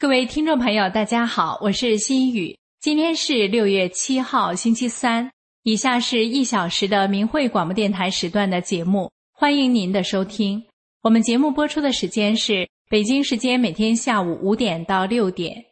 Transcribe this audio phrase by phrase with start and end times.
[0.00, 2.56] 各位听众朋友，大家好，我是心雨。
[2.78, 5.28] 今天是六月七号，星期三。
[5.64, 10.62] 以下是一小时的明慧广播电台时段的节目，欢迎您的收听。
[11.02, 15.64] 我们节目播出的时间是北京时间每天下午五点到六点。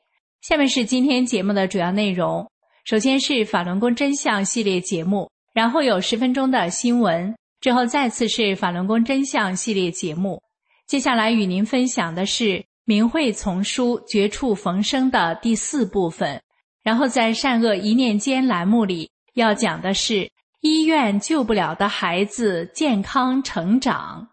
[0.43, 2.51] 下面是今天节目的主要内容：
[2.85, 10.43] 首先是法轮功真相系列节目，然后有十分钟的新闻，之后再次是法轮功真相系列节目。
[10.89, 12.65] 接下来与您分享的是。
[12.89, 16.41] 明慧丛书《绝处逢生》的第四部分，
[16.85, 24.29] 然后在善恶一念间栏目里要讲的是医院救不了的孩子健康成长。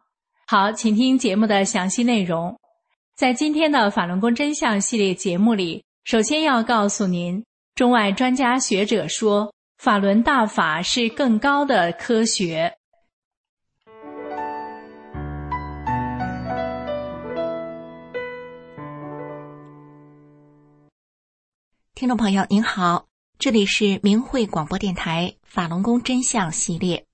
[0.45, 2.55] 好，请听节目的详细内容。
[3.17, 12.71] 在今天的法轮功真相系列节目里，首先要告诉您，中外专家学者说，法轮大法是更高的科学。
[22.03, 23.07] 听众朋友您好，
[23.39, 27.05] 这里是明慧广播电台法轮功真相系列。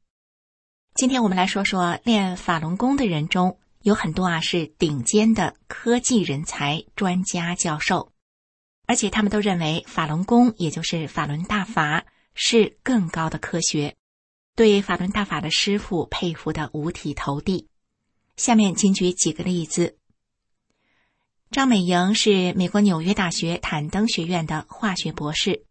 [0.96, 8.12] 今天我们来说说练法轮功的人中有很多啊是顶尖的科技人才、专家、教授，
[8.88, 13.96] 而且他们都认为法轮功也就是法轮大法是更高的科学，
[14.56, 17.68] 对法轮大法的师傅佩服的五体投地。
[18.38, 19.99] 下面请举几个例子。
[21.52, 25.64] 张美莹是美国纽约大学坦登学院的化学博士，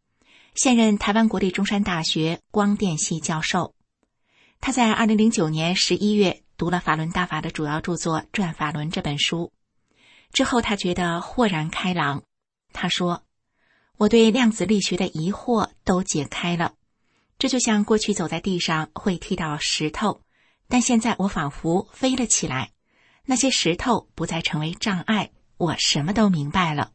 [0.56, 3.76] 现任台湾国立中山大学光电系教授。
[4.60, 9.52] 他在二零零九年十一月读了法轮大法的主要著作《转法轮》这本书，
[10.32, 12.24] 之后他觉得豁然开朗。
[12.72, 13.22] 他说
[13.98, 16.74] ：“我对量子力学的疑惑都解开了，
[17.38, 20.22] 这就像过去走在地上会踢到石头，
[20.66, 22.72] 但现在我仿佛飞了起来，
[23.26, 26.92] 那些石头不再成为障碍。”我什么都明白了，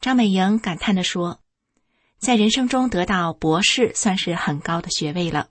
[0.00, 1.40] 张美莹感叹的说
[2.18, 5.50] ：“在人生中得到博士算是很高的学位了，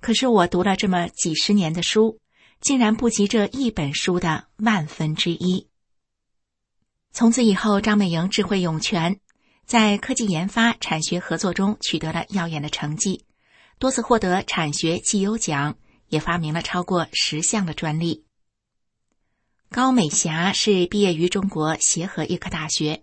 [0.00, 2.18] 可是我读了这么几十年的书，
[2.60, 5.68] 竟然不及这一本书的万分之一。”
[7.12, 9.20] 从此以后，张美莹智慧涌泉，
[9.66, 13.24] 在科技研发、产学合作中取得了耀眼的成绩，
[13.78, 18.24] 多次获得产学绩优奖，也发明了超过十项的专利。
[19.70, 23.02] 高美霞是毕业于中国协和医科大学，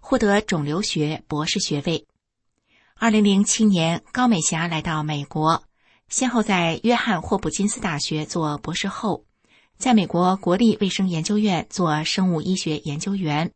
[0.00, 2.06] 获得肿瘤学博士学位。
[2.94, 5.64] 二零零七年，高美霞来到美国，
[6.08, 9.26] 先后在约翰霍普金斯大学做博士后，
[9.76, 13.52] 在美国国立卫生研究院做生物医学研究员。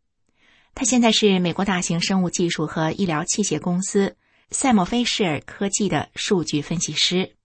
[0.74, 4.16] 他现在是美国大型生物技术和医疗器械公司
[4.50, 7.36] 赛默菲士尔科技的数据分析师。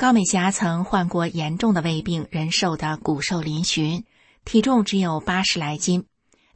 [0.00, 4.02] 高美霞曾患过严重的胃病，人瘦的骨瘦嶙峋，
[4.46, 6.06] 体重只有八十来斤。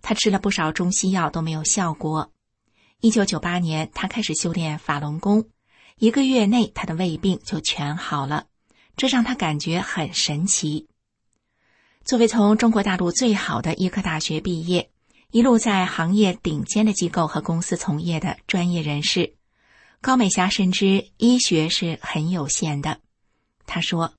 [0.00, 2.32] 她吃了不少中西药都没有效果。
[3.00, 5.44] 一九九八年，她开始修炼法轮功，
[5.98, 8.46] 一个月内她的胃病就全好了，
[8.96, 10.88] 这让她感觉很神奇。
[12.02, 14.88] 作为从中国大陆最好的医科大学毕业，
[15.32, 19.34] 一路在行业顶尖的机构和公司从业的专业人士，
[20.00, 23.00] 高美霞深知医学是很有限的。
[23.66, 24.14] 他说：“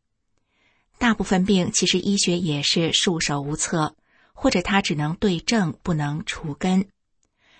[0.98, 3.96] 大部分病其实医学也是束手无策，
[4.34, 6.88] 或者他只能对症不能除根。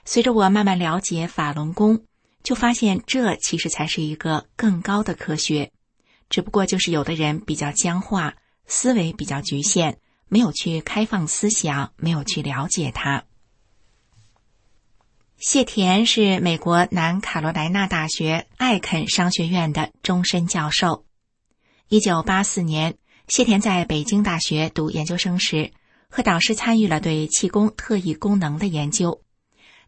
[0.04, 2.06] 随着我慢慢了解法轮功，
[2.44, 5.72] 就发现这其实才是一个更高的科学。
[6.30, 8.36] 只不过就是有的人比较僵化，
[8.68, 9.98] 思维比较局限，
[10.28, 13.26] 没有去开放思想，没有去了解它。”
[15.38, 21.06] 谢田是美国南卡罗来纳大学艾肯商学院的终身教授。
[21.88, 22.98] 一九八四年，
[23.28, 25.72] 谢田在北京大学读研究生时，
[26.10, 29.22] 和导师参与了对气功特异功能的研究。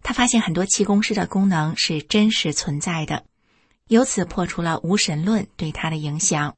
[0.04, 3.26] 他发现很多气功师的功能是真实存在的，
[3.88, 6.56] 由此破除了无神论对他的影响。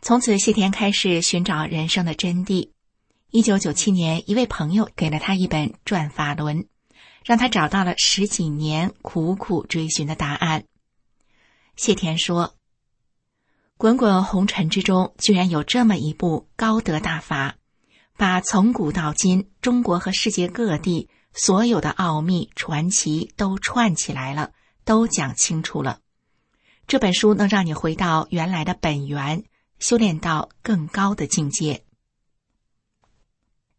[0.00, 2.70] 从此，谢田开始寻找人生的真谛。
[3.30, 6.62] 一九九七年，一位朋友给了他一本《转法轮》，
[7.26, 10.64] 让他找到了十几年苦苦追寻的答案。
[11.76, 12.54] 谢田说
[13.78, 17.56] ：“滚滚红尘之中，居然有这么一部高德大法，
[18.16, 24.50] 把从古到今中国和世界各地。”所有的奥秘传奇都串起来了，
[24.84, 26.00] 都讲清楚了。
[26.88, 29.44] 这本书能让你回到原来的本源，
[29.78, 31.84] 修炼到更高的境界。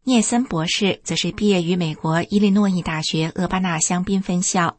[0.04, 4.78] 聂森博士则是毕业于美国伊利诺伊大学厄巴纳香槟分校，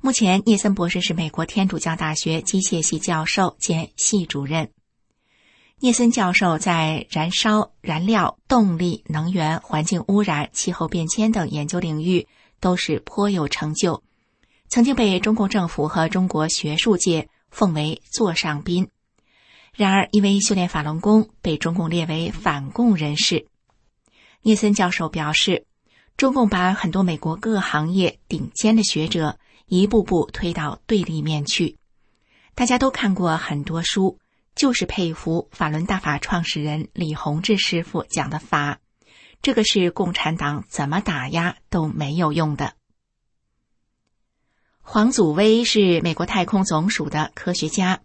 [0.00, 4.70] 目前聂森博士是美国天主教大学机械系教授兼系主任。
[5.80, 12.28] 聂森教授在燃烧、燃料、动力、能源、环境污染、气候变迁等研究领域
[12.60, 14.02] 都是颇有成就，
[14.68, 18.88] 曾经被中共政府和中国学术界奉为座上宾。
[19.74, 23.46] 然而，因为修炼法轮功，被中共列为反共人士。
[24.42, 25.66] 聂森教授表示，
[26.16, 31.76] 中共把很多美国各行业顶尖的学者一步步推到对立面去。
[32.54, 34.18] 大家都看过很多书。
[34.54, 38.78] 就是佩服法轮大法创始人李洪志师傅讲的法，
[39.42, 42.72] 这个是共产党怎么打压都没有用的。
[44.80, 48.00] 黄祖威是美国太空总署的科学家，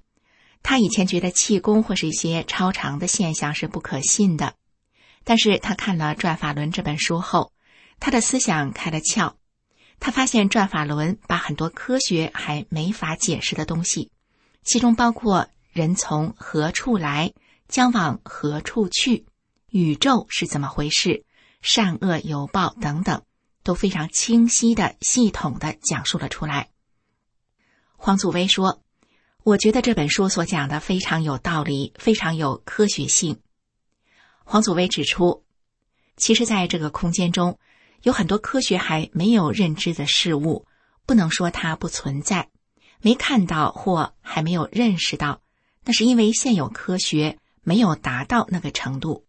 [0.62, 4.56] 他以前觉得气功或是一些超常的现象是不可信的，
[5.24, 7.54] 但是他看了《转法轮》这本书后，
[8.02, 9.36] 他的思想开了窍，
[10.02, 14.12] 他发现《转法轮》把很多科学还没法解释的东西，
[14.66, 15.48] 其中包括。
[15.74, 17.34] 人从何处来，
[17.70, 19.26] 将往何处去？
[19.70, 21.24] 宇宙是怎么回事？
[21.62, 23.24] 善恶有报等等，
[23.64, 26.72] 都非常清晰的、系统的讲述了出来。
[27.96, 28.82] 黄祖威说
[29.44, 33.40] ：“我觉得这本书所讲的非常有道理，非常有科学性。”
[34.44, 35.46] 黄祖威指出，
[36.18, 37.58] 其实在这个空间中，
[38.04, 40.66] 有很多科学还没有认知的事物，
[41.06, 42.50] 不能说它不存在，
[43.02, 45.42] 没看到或还没有认识到。
[45.84, 49.26] 那是因为现有科学没有达到那个程度。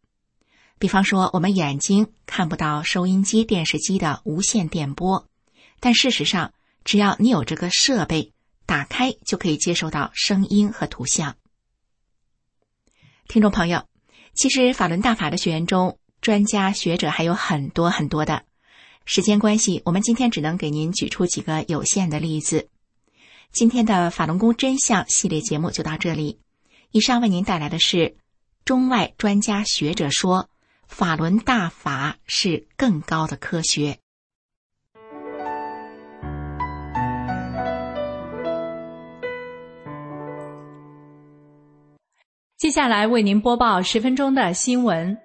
[0.78, 5.28] 比方说，我们眼睛看不到收音机、电视机的无线电波，
[5.78, 6.52] 但事实上，
[6.84, 8.32] 只要你有这个设备，
[8.66, 11.36] 打开就可以接收到声音和图像。
[13.28, 13.86] 听众朋友，
[14.34, 18.44] 其实法轮大法的学员中，专家学者还有很多很多的。
[19.04, 22.68] 时间关系，我们今天只能给您举出几个有限的例子。
[23.52, 26.40] 今天的法轮功真相系列节目就到这里。
[26.90, 28.16] 以上为您带来的是
[28.64, 30.48] 中外专家学者说
[30.86, 33.98] 法轮大法是更高的科学。
[42.56, 45.18] 接下来为您播报十分钟的新闻。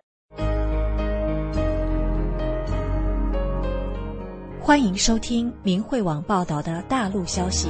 [4.67, 7.69] 欢迎收听明慧网报道的大陆消息。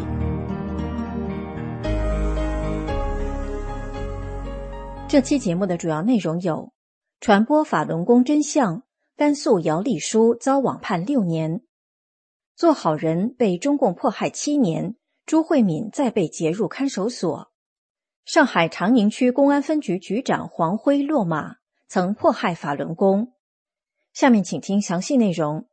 [5.07, 6.73] 这期节目的主要内容有：
[7.19, 8.81] 传播法轮功真相，
[9.15, 11.59] 甘肃姚丽书遭网判六年；
[12.55, 14.95] 做好人被中共迫害七年，
[15.27, 17.51] 朱慧敏再被劫入看守所；
[18.25, 23.33] 上海长宁区公安分局局长黄辉落马，曾迫害法轮功。
[24.13, 25.67] 下面请听详细内容。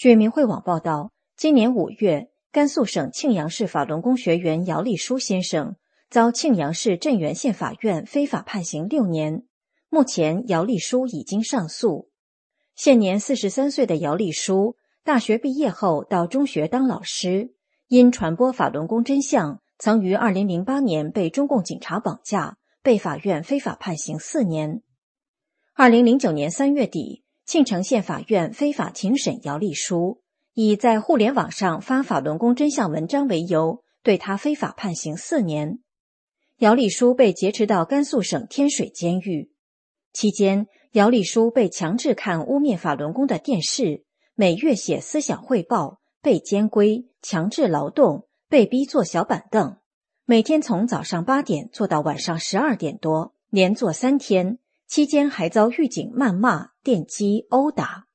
[0.00, 5.76] 据明慧网报道，今年五月，甘肃省庆阳市法轮功学员姚丽书先生。
[6.08, 9.44] 遭庆阳市镇原县法院非法判刑六年，
[9.90, 12.08] 目前姚丽书已经上诉。
[12.74, 17.52] 现年四十三岁的姚丽书，大学毕业后到中学当老师，
[17.88, 24.80] 因传播法轮功真相，曾于二零零八年被中共警察绑架，被法院非法判刑四年。
[25.74, 30.20] 二零零九年三月底，庆城县法院非法庭审姚丽书，
[30.54, 35.80] 以在互联网上发法轮功真相文章为由，对他非法判刑四年。
[36.58, 39.50] 姚丽书被劫持到甘肃省天水监狱，
[40.12, 44.04] 期间，姚丽书被强制看污蔑法轮功的电视，
[44.36, 49.78] 每月写思想汇报，被监规、强制劳动，被逼坐小板凳，
[50.24, 54.60] 每天从早上八点坐到晚上十二点多，连坐三天，
[54.90, 58.06] 期间还遭狱警谩骂、电击、殴打。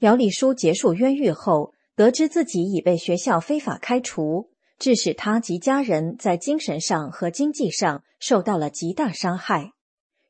[0.00, 4.50] 姚丽书结束冤狱后，得知自己已被学校非法开除。
[4.78, 9.72] 致使他及家人在精神上和经济上受到了极大伤害。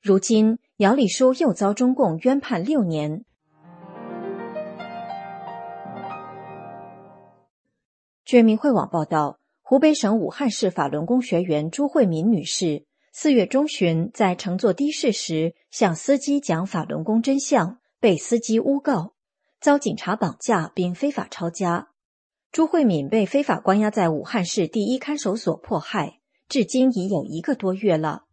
[0.01, 3.25] 如今，姚丽书又遭中共冤判六年。
[8.25, 19.15] 据明慧网报道，湖北省武汉市法轮功学员朱慧敏女士四月中旬在乘坐的士时，向司机讲法轮功真相，被司机诬告，
[19.61, 21.89] 遭警察绑架并非法抄家。
[22.53, 28.27] 朱慧敏被非法关押在武汉市第一看守所迫害，至今已有一个多月了。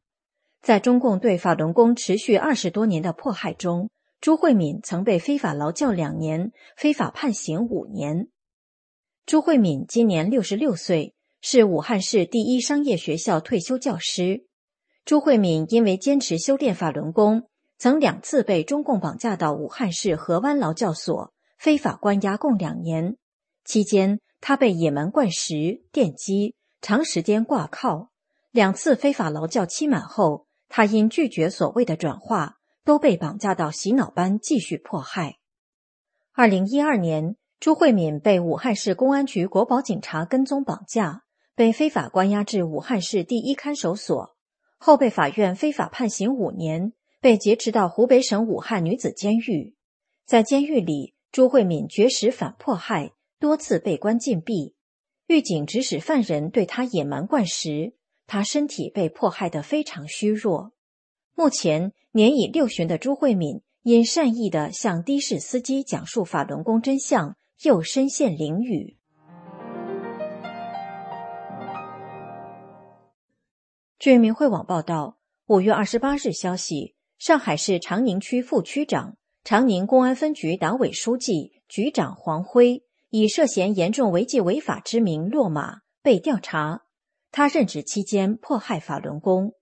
[0.62, 3.89] 在中共对法轮功持续二十多年的迫害中，
[4.22, 8.27] 朱慧敏曾被非法劳教两年，非法判刑五年。
[9.25, 14.47] 朱慧敏今年六十六岁，是武汉市第一商业学校退休教师。
[15.08, 17.48] 朱慧敏因为坚持修炼法轮功，
[17.78, 23.16] 曾两次被中共绑架到武汉市河湾劳教所，非法关押共两年。
[23.64, 28.10] 期间，他被野蛮灌食、电击，长时间挂靠。
[28.52, 35.38] 两次非法劳教期满后，他因拒绝所谓的转化，都被绑架到洗脑班继续迫害。
[36.34, 41.24] 二零一二年，朱慧敏被武汉市公安局国保警察跟踪绑架，
[41.56, 44.36] 被非法关押至武汉市第一看守所，
[44.77, 49.75] 后被法院非法判刑五年，被劫持到湖北省武汉女子监狱。
[50.25, 53.13] 在监狱里，朱慧敏绝食反迫害。
[53.39, 54.74] 多次被关禁闭，
[55.27, 57.93] 狱警指使犯人对他野蛮灌食，
[58.25, 60.72] 他身体被迫害得非常虚弱。
[61.36, 68.97] 目前年已六旬的朱慧敏，因善意的向的士司机讲述法轮功真相，又身陷囹圄。
[74.00, 82.84] 据明慧网报道，五月二十八日消息，上海市长宁区副区长、长宁公安分局党委书记、局长黄辉。
[83.10, 86.84] 以涉嫌严重违纪违法之名落马被调查。
[87.32, 89.54] 他任职期间迫害法轮功。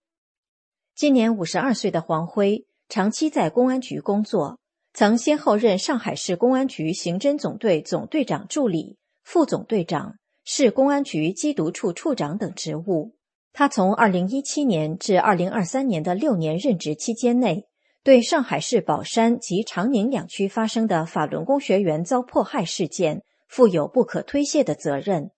[0.96, 4.60] 今年五十二岁的黄辉长期在公安局工作，
[4.94, 13.15] 曾先后任上海市公安局刑侦总队总队长助理、副总队长、市公安局缉毒处处长等职务。
[13.57, 17.65] 他从二零一七年至二零二三年的六年任职期间内。
[18.03, 23.24] 对上海市宝山及长宁两区发生的法轮功学员遭迫害事件。
[23.47, 25.31] 负有不可推卸的责任。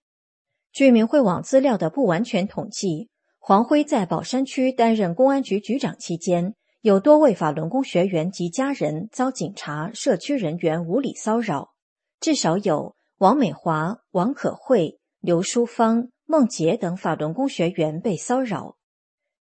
[0.71, 11.71] 据明慧网资料的不完全统计，黄辉在宝山区担任公安局局长期间，有多位法轮功学员及家人遭警察、社区人员无理骚扰，
[12.19, 18.75] 至少有王美华、王可慧、刘淑芳、孟杰等法轮功学员被骚扰；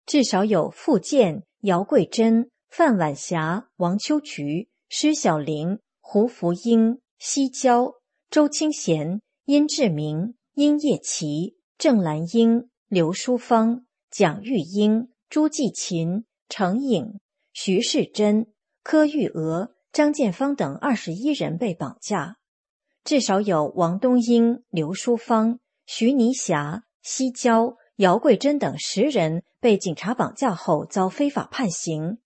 [0.06, 7.94] 至少有傅健、姚桂珍、范晚霞、王秋菊、施小玲、胡福英、西郊。
[8.30, 17.20] 周清贤、殷志明、殷叶琪、郑兰英、刘淑芳、蒋玉英、朱继琴、程颖、
[17.52, 18.48] 徐世珍、
[18.82, 22.38] 柯玉娥、张建芳等二十一人被绑架，
[23.04, 32.18] 至少有王东英、刘淑芳、徐泥霞、西郊、姚桂珍等十人被警察绑架后遭非法判刑，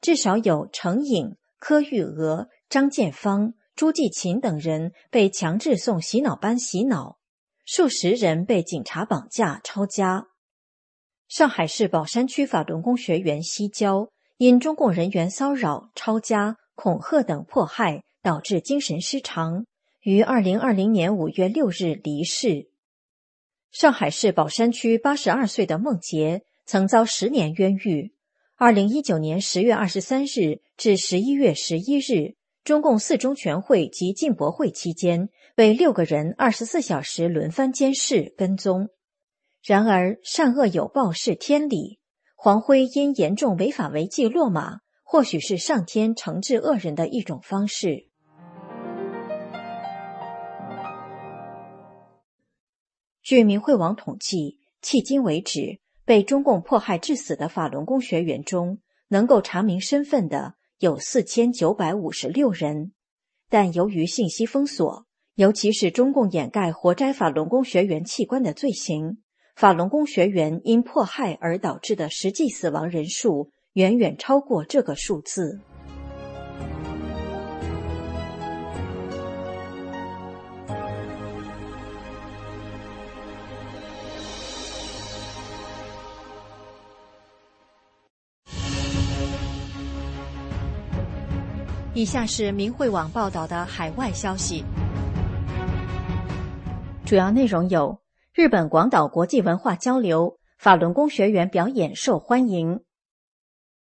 [0.00, 3.54] 至少有程颖、柯玉娥、张建芳。
[3.76, 7.18] 朱继琴等人被强制送洗脑班洗脑，
[7.64, 10.28] 数十人被警察绑架抄家。
[11.26, 19.66] 上海市宝山区法轮功学员西郊因中共人员骚扰、抄家、恐吓等迫害，导致精神失常，
[20.02, 22.70] 于二零二零年五月六日离世。
[23.74, 28.14] 上海市宝山区八十二岁的孟杰曾遭十年冤狱，
[28.54, 32.36] 二零一九年十月二十三日至十一月十一日。
[32.62, 38.90] 中共四中全会及进博会期间，被六个人二十四小时轮番监视跟踪。
[39.64, 41.98] 然而，善恶有报是天理。
[42.36, 48.06] 黄辉因严重违法违纪落马，或许是上天惩治恶人的一种方式。
[53.24, 60.56] 据明慧网统计，迄今为止，被中共迫害致死的法轮功学员中，能够查明身份的。
[60.78, 62.92] 有四千九百五十六人，
[63.48, 69.22] 但由于信息封锁，尤其是中共掩盖活摘法轮功学员器官的罪行，
[69.56, 75.60] 法轮功学员因迫害而导致的实际死亡人数远远超过这个数字。
[91.96, 94.64] 以下是明慧网报道的海外消息，
[97.06, 98.00] 主要内容有：
[98.32, 102.80] 日本广岛国际文化交流，法轮功学员表演受欢迎；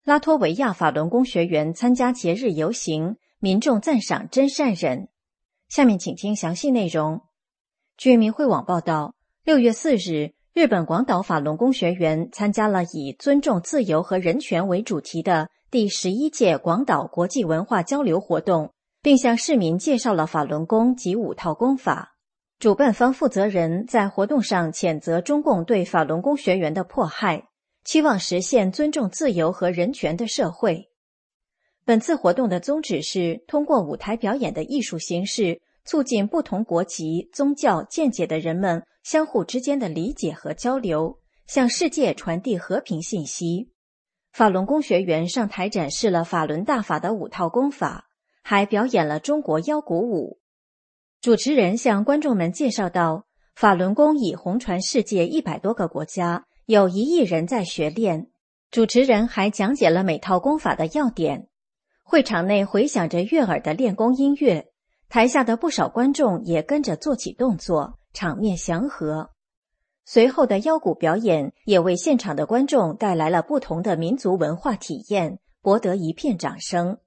[0.04, 5.08] 拉脱维亚法轮功学员参加节日游行，民众赞赏真善忍。
[5.70, 7.22] 下面请听详细内容。
[7.96, 9.16] 据明慧网报道，
[9.46, 22.18] 六月四日，日本广岛法轮功学员参加了以“尊重自由和人权”为主题的第十一届广岛国际文化交流活动，并向市民介绍了法轮功及五套功法。
[22.60, 27.48] 主办方负责人在活动上谴责中共对法轮功学员的迫害，
[27.86, 30.90] 期望实现尊重自由和人权的社会。
[31.86, 35.62] 本次活动的宗旨是通过舞台表演的艺术形式。
[35.84, 43.72] 促进不同国籍、宗教见解的人们相互之间的理解和交流，向世界传递和平信息。
[44.32, 48.06] 法轮功学员上台展示了法轮大法的五套功法，
[48.42, 50.40] 还表演了中国腰鼓舞。
[51.20, 58.28] 主持人向观众们介绍到，法轮功已红传世界一百多个国家，有一亿人在学练。
[58.72, 61.50] 主持人还讲解了每套功法的要点。
[62.04, 64.68] 会场内回响着悦耳的练功音乐。
[65.10, 69.30] 台下的不少观众也跟着做起动作，场面祥和。
[70.14, 76.98] 随后的腰鼓表演也为现场的观众带来了不同的民族文化体验，博得一片掌声。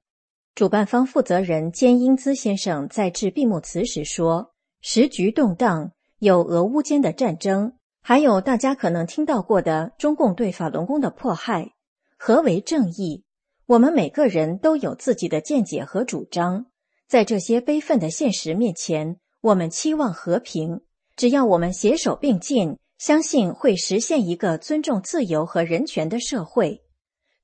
[0.55, 11.73] 主办方负责人兼英姿先生在致闭幕词时说：“时局动荡，有俄乌间的战争，还有大家可能听到过的中共对法轮功的迫害。
[12.17, 13.23] 何为正义？
[13.67, 16.65] 我们每个人都有自己的见解和主张。”
[17.07, 20.81] 在这些悲愤的现实面前，我们期望和平。
[21.17, 26.83] 只要我们携手并进，相信会实现一个尊重自由和人权的社会。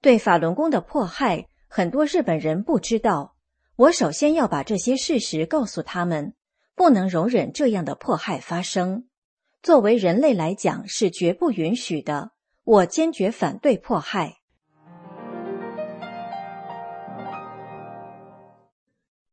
[0.01, 3.37] 对法轮功的迫害，很多日本人不知道。
[3.77, 6.35] 我首先要把这些事实告诉他们，
[6.75, 9.07] 不能容忍这样的迫害发生。
[9.63, 12.31] 作为人类来讲，是绝不允许的。
[12.65, 14.37] 我坚决反对迫害。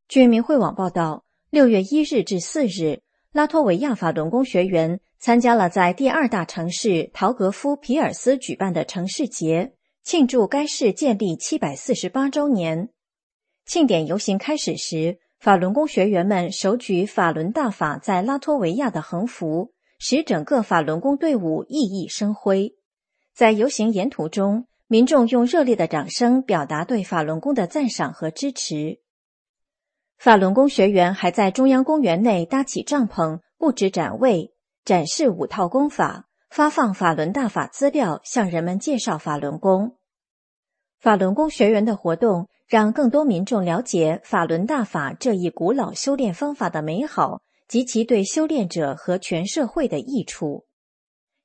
[0.08, 3.02] 据明慧网报道，六月一日至四日，
[3.38, 12.88] 拉脱维亚法轮功学员参加了在第二大城市陶格夫皮尔斯举办的城市节，庆祝该市建立七百四十八周年。
[13.64, 22.74] 庆典游行开始时，法轮功学员们手举法轮大法在拉脱维亚的横幅，使整个法轮功队伍熠熠生辉。
[23.32, 28.98] 在游行沿途中，民众用热烈的掌声表达对法轮功的赞赏和支持。
[30.18, 34.52] 法轮功学员还在中央公园内搭起帐篷，布置展位，
[34.84, 39.96] 展示五套功法，发放法轮大法资料，向人们介绍法轮功。
[40.98, 50.66] 法轮功学员的活动让更多民众了解法轮大法这一古老修炼方法的美好及其对修炼者和全社会的益处。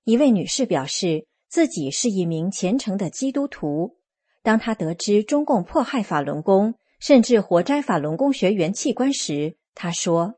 [0.04, 3.98] 一位女士表示，自己是一名虔诚的基督徒，
[4.42, 6.74] 当她得知中共迫害法轮功。
[7.06, 10.36] 甚至活摘法轮功学员器官时，他说：“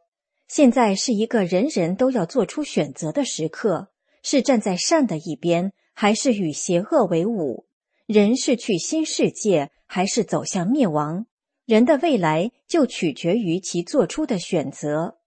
[0.49, 3.89] 现在是一个人人都要做出选择的时刻，
[4.23, 7.67] 是站在善的一边，还是与邪恶为伍？
[8.07, 11.27] 人是去新世界，还是走向灭亡？
[11.67, 15.19] 人的未来就取决于其做出的选择。”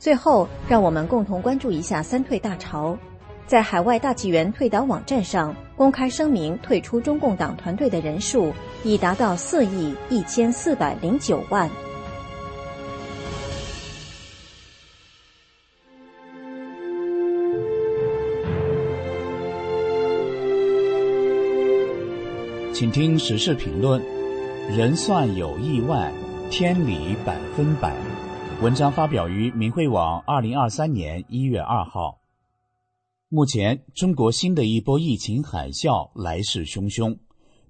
[0.00, 2.98] 最后，让我们共同关注一下三退大潮。
[3.52, 8.50] 在海外大纪元退党网站上公开声明退出中共党团队的人数
[8.82, 11.68] 已达到四亿一千四百零九万。
[22.72, 24.02] 请听时事评论：
[24.74, 26.10] 人算有意外，
[26.50, 27.94] 天理百分百。
[28.62, 32.21] 文章发表于明慧网，二零二三年一月二号。
[33.34, 37.16] 目前，中国新的一波疫情海啸来势汹汹，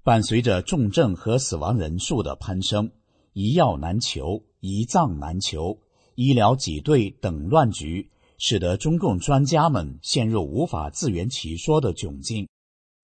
[0.03, 2.91] 伴随着重症和死亡人数的攀升，
[3.31, 5.79] 一药难求、一脏难求、
[6.15, 12.49] 医疗挤兑等乱局，使得中共专家们陷入无法自圆其说的窘境。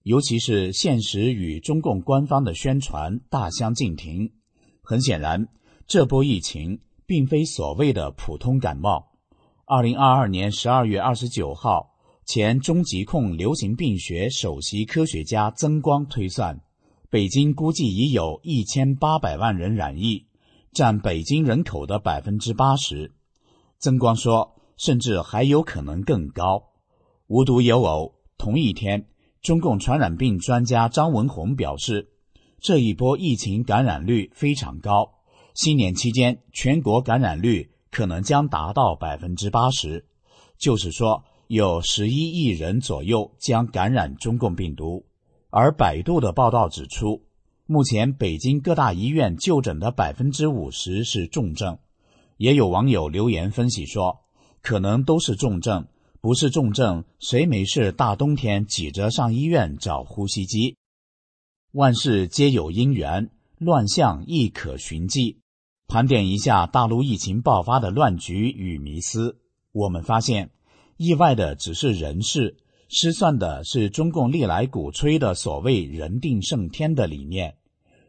[0.03, 4.33] 尤其是现实与中共官方的宣传大相径庭。
[4.81, 5.47] 很显然，
[5.87, 9.13] 这波疫情并非所谓的普通感冒。
[9.63, 11.95] 二零二二年十二月二十九号。
[12.31, 16.61] 前中疾控流行病学首席科学家曾光推算，
[17.09, 20.27] 北京估计已有一千八百万人染疫，
[20.71, 23.11] 占北京人口的百分之八十。
[23.79, 26.65] 曾光说，甚至还有可能更高。
[27.25, 29.07] 无独有偶，同一天，
[29.41, 32.09] 中共传染病专家张文宏表示，
[32.59, 35.13] 这一波疫情感染率非常高，
[35.55, 40.05] 新年期间全国感染率可能将达到百分之八十，
[40.59, 41.23] 就是说。
[41.51, 45.07] 有十一亿人左右将感染中共病毒，
[45.49, 47.23] 而百度的报道指出，
[47.65, 51.79] 目前北京各大医院就诊的百分之五十是重症。
[52.37, 54.19] 也有网友留言分析说，
[54.61, 55.87] 可能都是重症。
[56.21, 60.77] 不是重症，谁没事大冬天挤着上医院找呼吸机？
[61.71, 65.39] 万事皆有因缘，乱象亦可寻迹。
[65.87, 69.39] 盘点一下大陆疫情爆发的乱局与迷思，
[69.71, 70.51] 我们发现，
[70.99, 72.57] 意外的只是人事，
[72.89, 77.55] 失算的是中共历来鼓吹的所谓“人定胜天”的理念，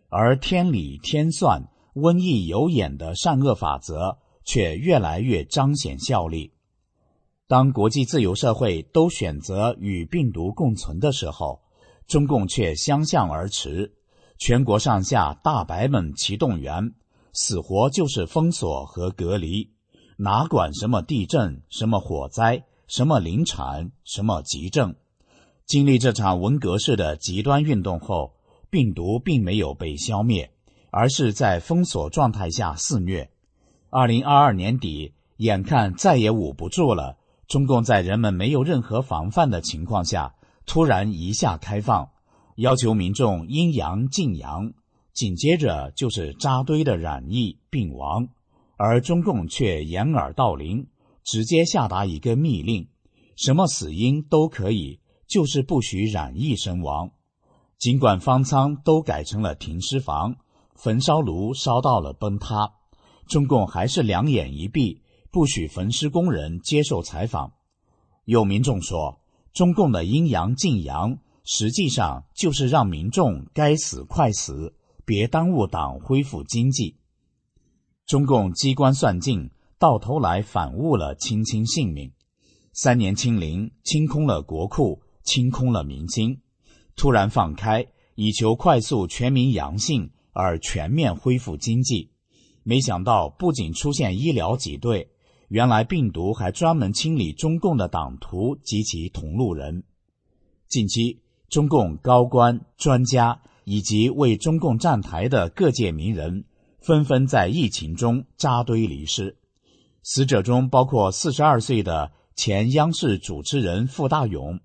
[0.08, 6.52] 而天理天算、瘟疫有眼的善恶法则却越来越彰显效力。
[7.46, 11.60] 当国际自由社会都选择与病毒共存的时候，
[12.08, 13.92] 中共却相向而驰，
[14.36, 16.92] 全国上下大白们齐动员，
[17.32, 19.70] 死活就是封锁和隔离，
[20.16, 24.96] 哪管什么地震、什么火灾、什么临产、什么急症。
[25.64, 28.34] 经历这场文革式的极端运动后，
[28.68, 30.50] 病毒并没有被消灭，
[30.90, 33.30] 而是在封锁状态下肆虐。
[33.90, 37.16] 二零二二年底，眼看再也捂不住了。
[37.46, 40.34] 中共在人们没有任何防范的情况下，
[40.66, 42.10] 突然一下开放，
[42.56, 44.72] 要求民众阴阳禁阳，
[45.12, 48.26] 紧接着就是扎堆的染疫病亡，
[48.76, 50.88] 而中共却掩耳盗铃，
[51.24, 52.88] 直接下达一个密令：
[53.36, 57.10] 什么死因都可以，就是不许染疫身亡。
[57.78, 60.36] 尽管方舱都改成了停尸房，
[60.74, 62.72] 焚烧炉烧到了崩塌，
[63.26, 65.02] 中共还是两眼一闭。
[65.32, 67.52] 不许焚尸工人接受采访。
[68.24, 69.20] 有民众说，
[69.52, 76.96] 中共的阴阳禁阳，实际上就是让民众该死快死，别耽误党恢复经济。
[78.06, 82.12] 中共机关算尽，到头来反误了亲亲性命。
[82.74, 86.42] 三年清零，清空了国库，清空了民心，
[86.96, 92.10] 突然放开，以求快速全民阳性而全面恢复经济。
[92.62, 95.08] 没想到，不仅出现医疗挤兑。
[95.48, 99.84] 原来病毒还专门清理中共的党徒及其同路人。
[100.68, 106.44] 近期，中共高官、专家以及为中共站台的各界名人，
[106.80, 109.38] 纷纷在疫情中扎堆离世。
[110.02, 114.58] 死者中包括四十二岁的前央视主持人傅大勇，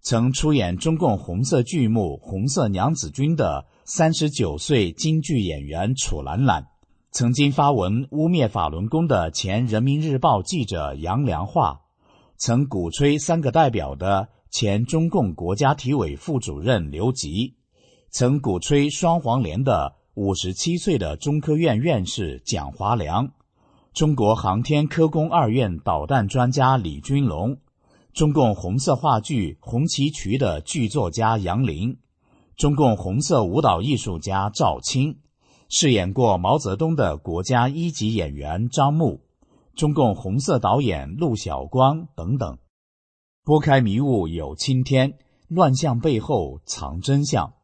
[0.00, 6.66] 曾出演中共红色剧目《红色娘子军》的三十九岁京剧演员楚兰兰。
[7.12, 11.80] 曾经发文污蔑法轮功的前人民日报记者杨良化，
[12.36, 17.56] 曾鼓吹三个代表的前中共国家体委副主任刘吉，
[18.10, 23.32] 曾鼓吹双黄连的五十七岁的中科院院士蒋华良，
[23.92, 27.58] 中国航天科工二院导弹专家李军龙，
[28.12, 31.98] 中共红色话剧《红旗渠》的剧作家杨林，
[32.56, 35.18] 中共红色舞蹈艺术家赵青。
[35.68, 39.22] 饰演过毛泽东的国家一级演员张牧，
[39.74, 42.58] 中共红色导演陆小光等等，
[43.44, 47.54] 拨开迷雾有青天，乱象背后藏真相。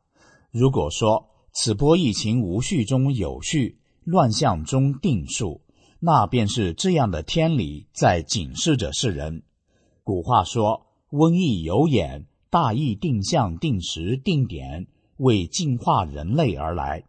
[0.50, 5.62] 如果说此波疫情无序中有序，乱象中定数，
[5.98, 9.42] 那便是这样的天理在警示着世人。
[10.04, 17.04] 古话说：“瘟疫有眼，大义定向、定时、定点，为净化人类而来。”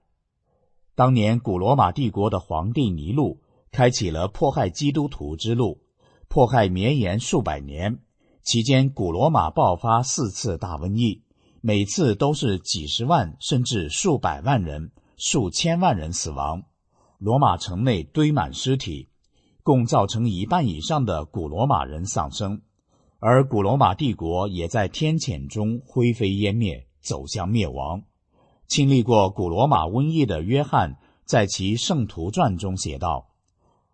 [0.96, 5.80] 当年古罗马帝国的皇帝尼禄开启了迫害基督徒之路，
[6.28, 8.00] 迫害绵延数百年。
[8.42, 11.22] 期间，古罗马爆发四次大瘟疫，
[11.62, 16.64] 每次都是几十万甚至数百万人、数千万人死亡。
[17.18, 19.10] 罗马城内堆满尸体，
[19.64, 22.62] 共造成一半以上的古罗马人丧生，
[23.20, 28.04] 而古罗马帝国也在天谴中灰飞烟灭，走向灭亡。
[28.68, 33.30] 经历过古罗马瘟疫的约翰，在其《圣徒传》中写道：“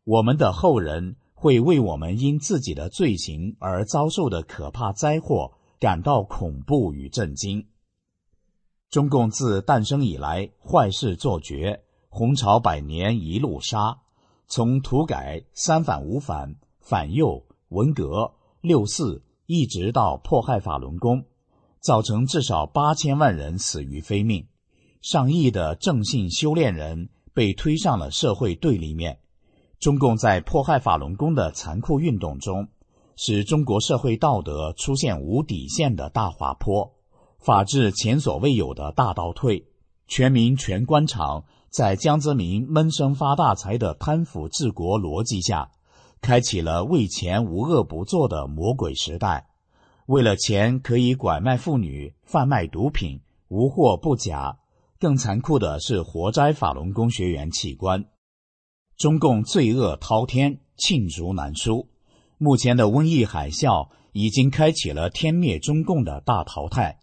[0.03, 7.67] 我们的后人会为我们因自己的罪行而遭受的可怕灾祸感到恐怖与震惊。”
[8.91, 11.82] 中共自诞生以来，坏事做绝，
[12.15, 13.97] 红潮百年一路杀，
[14.45, 21.25] 从土改、三反五反、反右、文革、六四，一直到迫害法轮功，
[21.79, 24.45] 造成至少八千万人死于非命。
[25.01, 29.17] 上亿的正信修炼人被推上了社会对立面。
[29.79, 32.67] 中共在迫害法轮功的残酷运动中，
[33.15, 36.93] 使中国社会道德出现无底线的大滑坡，
[37.39, 39.65] 法治前所未有的大倒退，
[40.07, 45.71] 全民全官场在江泽民闷声发大财的贪腐治国逻辑下，
[46.21, 49.47] 开启了为钱无恶不作的魔鬼时代。
[50.05, 54.59] 为了钱，可以拐卖妇女、贩卖毒品，无货不假。
[54.99, 58.05] 更残酷的是，活摘法轮功学员器官。
[58.95, 61.89] 中共罪恶滔天，罄竹难书。
[62.37, 66.99] 目前的瘟疫海啸已经开启了天灭中共的大淘汰，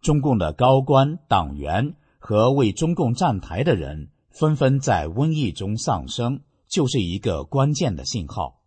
[0.00, 8.62] 中共的高官、党员和为中共站台的人纷纷在瘟疫中丧生，就是一个关键的信号。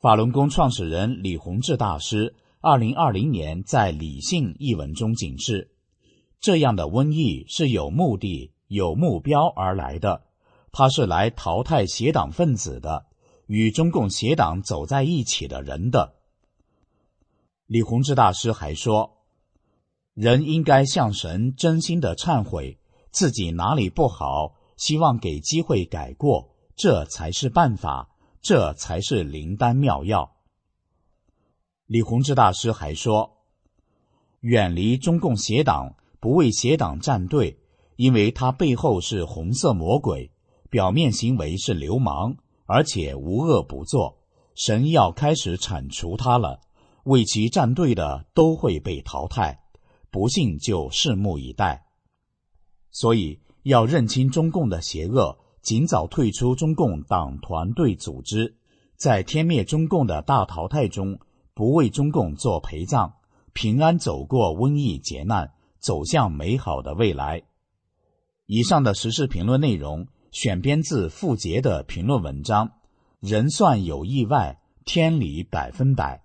[0.00, 5.70] 法轮功创始人李洪志大师二零二零年在《理性》一文中警示：
[6.40, 10.22] 这样的瘟疫是有目的、有目标而来的，
[10.72, 13.06] 它是来淘汰邪党分子的。
[13.46, 16.16] 与中共邪党走在一起的人的，
[17.66, 19.18] 李洪志大师还说，
[20.12, 22.78] 人应该向神真心的忏悔
[23.10, 28.08] 自己哪里不好，希望给机会改过，这才是办法，
[28.40, 30.36] 这才是灵丹妙药。
[31.84, 33.36] 李洪志大师还说，
[34.40, 37.58] 远离中共邪党，不为邪党站队，
[37.96, 40.32] 因为他背后是红色魔鬼，
[40.70, 42.38] 表面行为是流氓。
[42.70, 44.18] 而且无恶不作，
[44.54, 46.60] 神要开始铲除他了，
[47.04, 49.58] 为其站队的都会被淘汰，
[50.10, 51.86] 不信就拭目以待。
[52.90, 58.56] 所以要认清中共的邪恶，尽早退出中共党团队组织，
[58.96, 61.18] 在天灭中共的大淘汰中，
[61.52, 63.12] 不为中共做陪葬，
[63.52, 67.42] 平安走过瘟疫劫难，走向美好的未来。
[68.46, 70.08] 以上的时事评论内容。
[70.30, 72.68] 选编自傅杰的评论文章，
[73.18, 76.22] 《人算有意外，天理百分百》。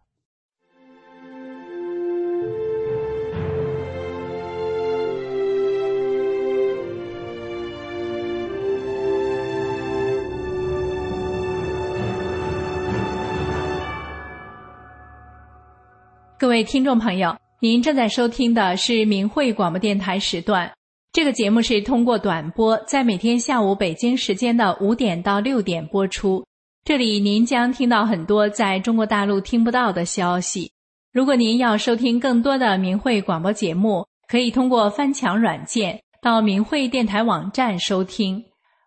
[16.44, 20.70] 各位听众朋友，您正在收听的是明慧广播电台时段。
[21.14, 26.46] 这个节目是通过短波，在每天下午北京时间的五点到六点播出。
[26.84, 30.70] 这里您将听到很多在中国大陆听不到的消息。
[31.14, 38.44] 如果您要收听更多的明慧广播节目，可以通过翻墙软件到明慧电台网站收听，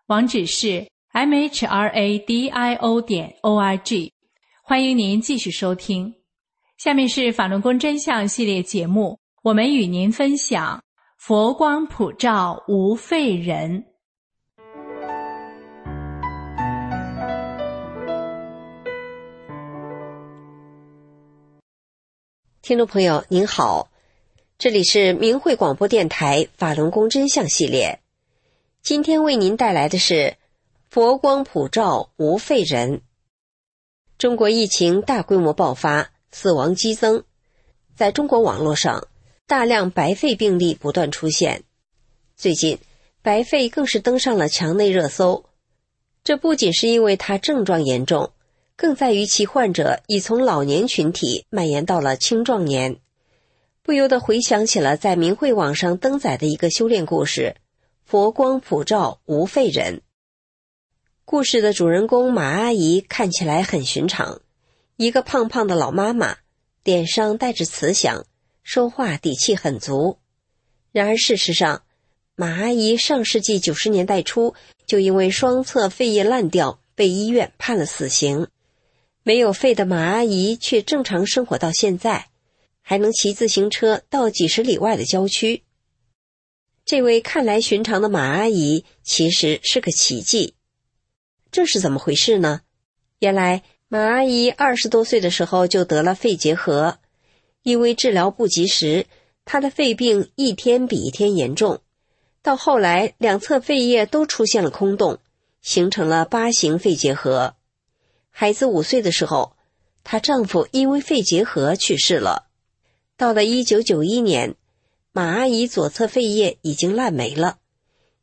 [0.09, 4.13] 网址是 m h r a d i o 点 o r g。
[4.61, 6.16] 欢迎您继续收听。
[6.77, 10.83] 下面是法轮功真相系列节目，我们与您分享。
[11.17, 13.83] 佛光普照无废人。
[22.61, 23.89] 听众朋友您好，
[24.59, 28.01] 这里是明慧广播电台法轮功真相系列，
[28.83, 30.37] 今天为您带来的是
[30.91, 33.01] 佛光普照无废人。
[34.19, 37.23] 中国疫情大规模爆发，死亡激增，
[37.95, 39.07] 在中国网络上。
[39.47, 41.63] 大量白肺病例不断出现，
[42.35, 42.77] 最近
[43.23, 45.45] 白肺更是登上了墙内热搜。
[46.23, 48.33] 这不仅是因为它症状严重，
[48.75, 52.97] 更在于其患者已从老年群体蔓延到了青壮年。
[53.81, 57.55] 不由得回想起了在明慧网上登载的一个修炼故事
[58.05, 60.01] ：“佛光普照无废人。”
[61.25, 64.41] 故事的主人公马阿姨看起来很寻常，
[64.97, 66.37] 一个胖胖的老妈妈，
[66.83, 68.25] 脸上带着慈祥。
[68.63, 70.19] 说话底气很足，
[70.91, 71.83] 然而事实上，
[72.35, 74.55] 马阿姨上世纪九十年代初
[74.85, 78.47] 就因为双侧肺叶烂掉被医院判了死刑。
[79.23, 82.27] 没有肺的马阿姨却正常生活到现在，
[82.81, 85.63] 还能骑自行车到几十里外的郊区。
[86.83, 90.55] 这位看来寻常的马阿姨其实是个奇迹，
[91.51, 92.61] 这是怎么回事呢？
[93.19, 96.99] 原来马阿姨二十多岁的时候就得了肺结核。
[97.63, 99.05] 因为治疗不及时，
[99.45, 101.79] 她的肺病一天比一天严重，
[102.41, 105.19] 到后来两侧肺叶都出现了空洞，
[105.61, 107.55] 形成了八型肺结核。
[108.29, 109.55] 孩子五岁的时候，
[110.03, 112.47] 她丈夫因为肺结核去世了。
[113.15, 114.55] 到了一九九一年，
[115.11, 117.57] 马阿姨左侧肺叶已经烂没了，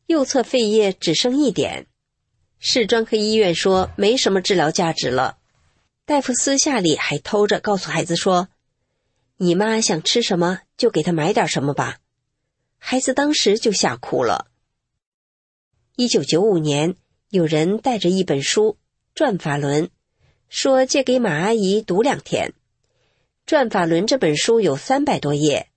[0.07, 1.87] 右侧肺叶只剩一点，
[2.59, 5.39] 市专科医院说没什么治疗价值了。
[6.07, 8.49] 大夫私下里还偷着告诉孩子说。
[9.39, 11.99] 你妈想吃什么，就给她买点什么吧。
[12.77, 14.49] 孩子当时就吓哭了。
[15.97, 16.95] 一九九五年，
[17.31, 18.73] 有人带着一本书
[19.15, 19.87] 《转法轮》，
[20.51, 22.51] 说借给马阿姨读两天。
[23.47, 25.71] 《转法轮》这本书有三百多页，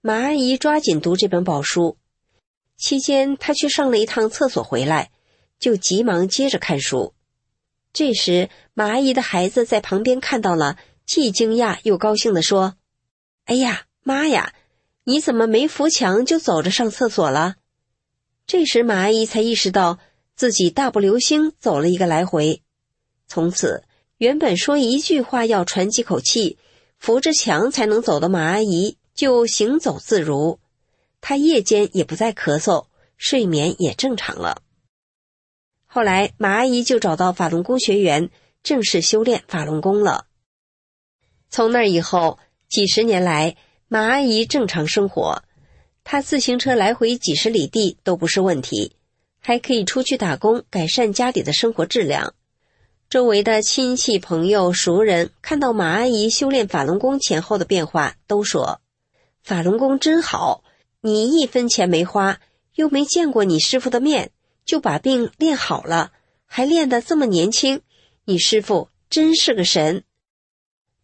[0.00, 1.96] 马阿姨抓紧读这本宝书。
[2.76, 5.12] 期间，她去上了一趟厕所，回来
[5.60, 7.14] 就急忙接着看书。
[7.92, 12.76] 这时，马阿姨的孩子在旁边看到了，既惊讶又高兴地说。
[13.46, 14.54] 哎呀妈呀！
[15.04, 17.56] 你怎么没扶墙就走着上厕所了？
[18.46, 19.98] 这时马阿姨才意识到
[20.36, 22.62] 自己大步流星走了一个来回。
[23.26, 23.82] 从此，
[24.18, 26.58] 原本说一句话要喘几口气，
[26.98, 30.60] 扶着墙才能走的马阿姨就行走自如。
[31.20, 34.62] 她夜间也不再咳嗽，睡眠也正常了。
[35.92, 38.30] 后来，马阿姨就找到法轮功学员，
[38.62, 40.26] 正式修炼法轮功了。
[41.48, 43.56] 从那以后，几十年来，
[43.88, 45.42] 马阿姨正常生活，
[46.04, 48.92] 她自行车来回几十里地都不是问题，
[49.40, 52.34] 还可以出去打工，改善家里的生活质量。
[53.08, 58.80] 周围的亲戚、朋友、熟人看到马阿姨修炼法轮功前后的变化，都说
[59.42, 60.62] ：“法轮功真好，
[61.00, 62.38] 你一分钱没花，
[62.76, 64.30] 又没见过你师傅的面，
[64.64, 66.12] 就把病练好了，
[66.46, 67.82] 还练得这么年轻，
[68.24, 70.04] 你师傅真是个神。”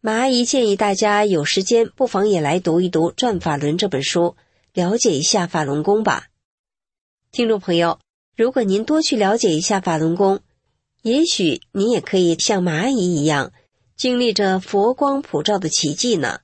[0.01, 4.37] 马阿姨建议大家有时间不妨也来读一读《转法轮》这本书，
[4.73, 6.29] 了解一下法轮功吧。
[7.33, 7.99] 听众朋友，
[8.37, 10.41] 如果您多去了解一下法轮功，
[11.03, 13.53] 也许你也可以像马阿姨一样，
[13.97, 16.41] 经历着佛光普照的奇迹呢。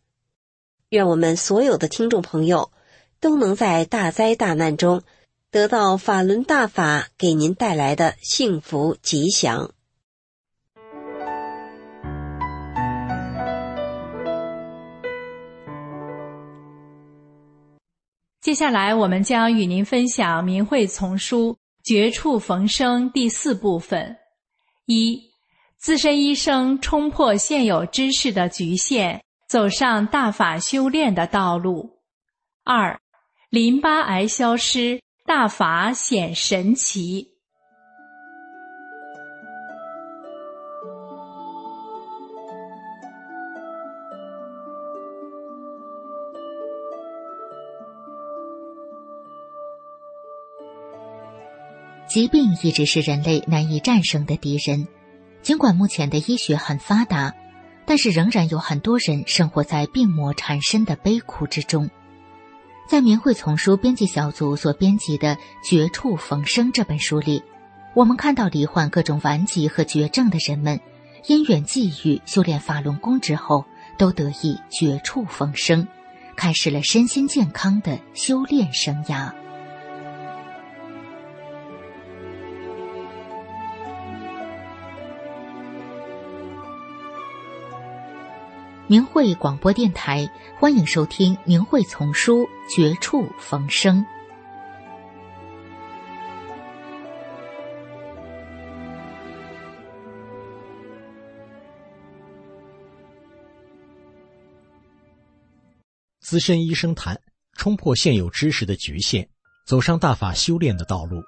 [0.89, 2.73] 愿我们所有的听众朋友
[3.21, 5.03] 都能在大灾大难中，
[5.53, 9.75] 得到法轮大法给您带来的幸福吉祥。
[18.41, 21.53] 接下来，我们将与您分享《明慧丛书》
[21.85, 24.17] 绝处逢生第四部分。
[24.87, 25.21] 一、
[25.77, 31.99] 资深医生冲破现有知识的局限，走上大法修炼的道路。
[32.65, 32.99] 二、
[33.51, 35.03] 淋巴癌消失，
[35.35, 37.27] 大法显神奇。
[52.07, 54.87] 疾病一直是人类难以战胜的敌人。
[55.41, 57.33] 尽管目前的医学很发达，
[57.87, 61.89] 但是仍然有很多人生活在病魔缠身的悲苦之中。
[62.87, 67.43] 在明慧丛书编辑小组所编辑的《绝处逢生》这本书里，
[67.95, 70.79] 我们看到罹患各种顽疾和绝症的人们，
[71.27, 73.65] 因缘际遇修炼法轮功之后，
[73.97, 75.89] 都得以绝处逢生，
[76.37, 79.33] 开始了身心健康的修炼生涯。
[88.93, 94.05] 明慧广播电台，欢迎收听《明慧丛书·绝处逢生》。
[106.21, 107.19] 资深医生谈
[107.55, 109.27] 冲破现有知识的局限，
[109.67, 111.23] 走上大法修炼的道路。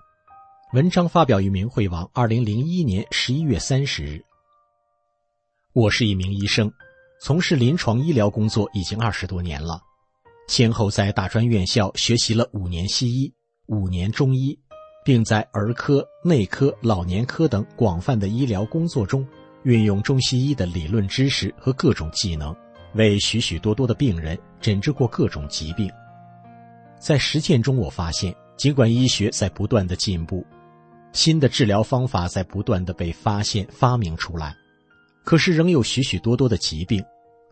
[0.74, 4.22] 文章发表于明慧网，二零零一年十一月三十日。
[5.72, 6.70] 我是一名医生。
[7.26, 9.80] 从事临床医疗工作已经二十多年了，
[10.46, 13.32] 先后在大专院校学习了五年西医、
[13.68, 14.54] 五年中医，
[15.06, 19.26] 并在儿科、内科、老年科等广泛的医疗工作中，
[19.62, 22.54] 运用中西医的理论知识和各种技能，
[22.92, 25.90] 为许许多多的病人诊治过各种疾病。
[27.00, 30.46] 在实践中，我发现，尽管医学在不断的进步，
[31.14, 34.54] 新的治疗方法在不断的被发现、发明出来，
[35.24, 37.02] 可是仍有许许多多的疾病。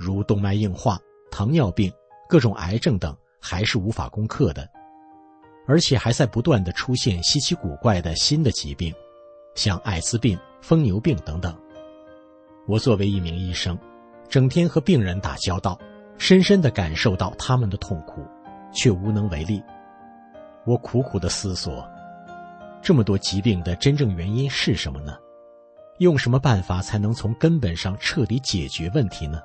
[0.02, 0.98] 如动脉硬化、
[1.30, 1.92] 糖尿病、
[2.28, 4.68] 各种癌症等，还是无法攻克的，
[5.66, 8.92] 而且还在不断的出现稀奇古怪的新的疾病，
[9.54, 11.56] 像艾滋病、疯牛病等等。
[12.66, 13.78] 我作为一名医生，
[14.28, 15.78] 整天和病人打交道，
[16.18, 18.26] 深深的感受到他们的痛苦，
[18.72, 19.62] 却无能为力。
[20.64, 21.88] 我苦苦的思索，
[22.82, 25.16] 这么多疾病的真正原因是什么呢？
[25.98, 29.40] 用什么办法才能从根本上彻底解决问题呢？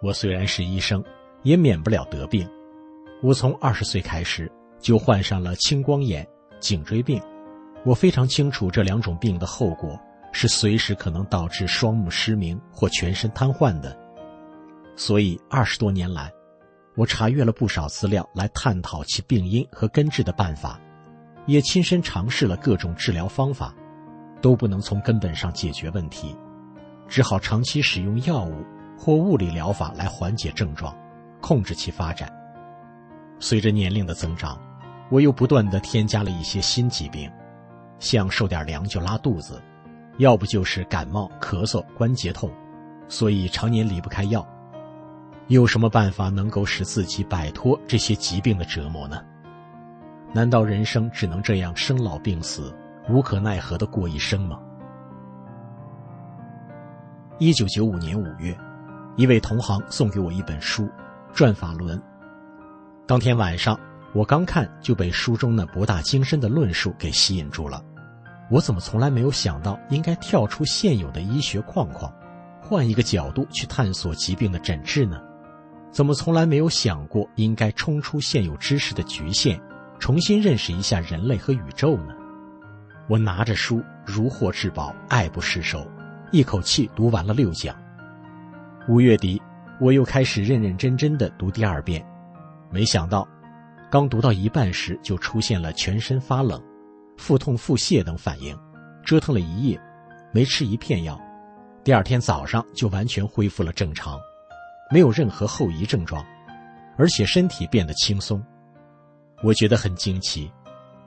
[0.00, 1.02] 我虽然是医生，
[1.42, 2.48] 也免不了得病。
[3.22, 6.26] 我从二十岁开始就患上了青光眼、
[6.60, 7.20] 颈椎病。
[7.84, 9.98] 我非常清楚这两种病的后果
[10.32, 13.96] 是随时可能导致双目失明或全身瘫痪的。
[14.94, 16.30] 所以二十多年来，
[16.96, 20.78] 我查阅了不少资料来探讨其病因和根治的办法，
[21.46, 23.74] 也亲身尝试了各种治疗方法，
[24.40, 26.36] 都不能从根本上解决问题，
[27.08, 28.64] 只好长期使用药物。
[28.98, 30.94] 或物理疗法来缓解症状，
[31.40, 32.28] 控制其发展。
[33.38, 34.60] 随着年龄的增长，
[35.08, 37.30] 我又不断的添加了一些新疾病，
[38.00, 39.62] 像受点凉就拉肚子，
[40.16, 42.50] 要不就是感冒、咳嗽、关节痛，
[43.06, 44.46] 所以常年离不开药。
[45.46, 49.22] 有什么办法能够使自己摆脱这些疾病的折磨呢？
[50.32, 52.76] 难道人生只能这样生老病死、
[53.08, 54.60] 无可奈何的过一生吗？
[57.38, 58.54] 一九九五年五月，
[59.18, 60.84] 一位同行送给我一本书
[61.34, 61.98] 《转法轮》。
[63.04, 63.76] 当天晚上，
[64.14, 67.82] 我刚看就被书中那博大精深的论述给吸引住了。
[68.48, 72.12] 我怎么从来没有想到应该跳出现有的医学框框，
[72.62, 75.20] 换一个角度去探索疾病的诊治呢？
[75.90, 79.60] 怎么从来没有想过应该冲出现有知识的局限，
[79.98, 82.14] 重新认识一下人类和宇宙呢？
[83.08, 85.84] 我拿着书如获至宝，爱不释手，
[86.30, 87.74] 一口气读完了六讲。
[88.88, 89.40] 五月底，
[89.78, 92.02] 我又开始认认真真的读第二遍。
[92.70, 93.28] 没想到，
[93.90, 96.58] 刚读到一半时就出现了全身发冷、
[97.18, 98.58] 腹痛、腹泻等反应，
[99.04, 99.78] 折腾了一夜，
[100.32, 101.20] 没吃一片药，
[101.84, 104.18] 第二天早上就完全恢复了正常，
[104.90, 106.24] 没有任何后遗症状，
[106.96, 108.42] 而且身体变得轻松。
[109.42, 110.50] 我觉得很惊奇，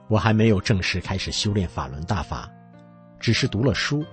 [0.06, 2.48] 我还没有正式开始修炼法轮大法，
[3.18, 4.04] 只是读了书，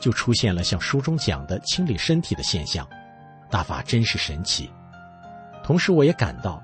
[0.00, 2.84] 就出现了像书中讲的清理身体的现象，
[3.52, 4.70] 大法真是神奇。
[5.62, 6.60] 同时，我也感到。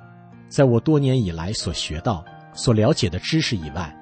[0.49, 2.25] 在我多年以来所学到、
[2.55, 3.95] 所了解的知识以外，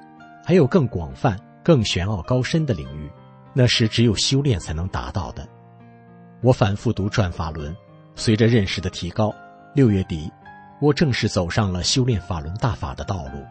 [0.45, 3.11] 还有更广泛、更玄奥高深的领域，
[3.53, 5.45] 那是只有修炼才能达到的。
[6.41, 7.73] 我反复读《转法轮》，
[8.15, 9.35] 随着认识的提高，
[9.75, 10.31] 六月底，
[10.81, 13.45] 我正式走上了修炼法轮大法的道路，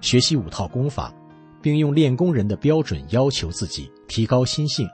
[0.00, 1.12] 学习五套功法，
[1.60, 4.88] 并用练功人的标准要求自己，提高心性。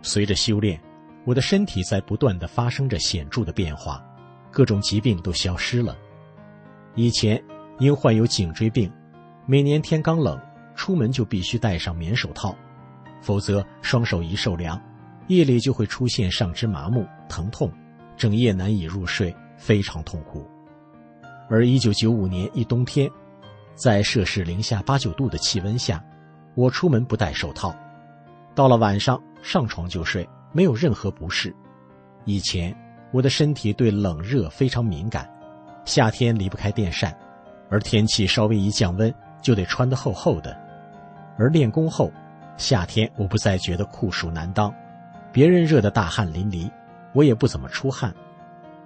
[0.00, 0.80] 随着修炼，
[1.26, 4.00] 我的身体在不断的发生着显著的变化，
[4.52, 5.96] 各种疾病都消失了。
[6.94, 7.42] 以前
[7.80, 8.90] 因患有颈椎病，
[9.44, 10.40] 每年天刚冷，
[10.76, 12.54] 出门就必须戴上棉手套，
[13.20, 14.80] 否则双手一受凉，
[15.26, 17.72] 夜里就会出现上肢麻木、疼痛，
[18.16, 20.48] 整夜难以入睡，非常痛苦。
[21.50, 23.10] 而一九九五年一冬天，
[23.74, 26.00] 在摄氏零下八九度的气温下，
[26.54, 27.74] 我出门不戴手套，
[28.54, 30.26] 到了晚上上床就睡，
[30.56, 31.54] 没有任何不适。
[32.24, 32.74] 以前
[33.12, 35.30] 我的身体对冷热非常敏感。
[35.84, 37.14] 夏天离不开电扇，
[37.68, 40.58] 而天气稍微一降温，就得穿得厚厚的。
[41.36, 42.10] 而练功后，
[42.56, 44.74] 夏天我不再觉得酷暑难当，
[45.30, 46.70] 别人热得大汗淋漓，
[47.12, 48.10] 我也不怎么出汗。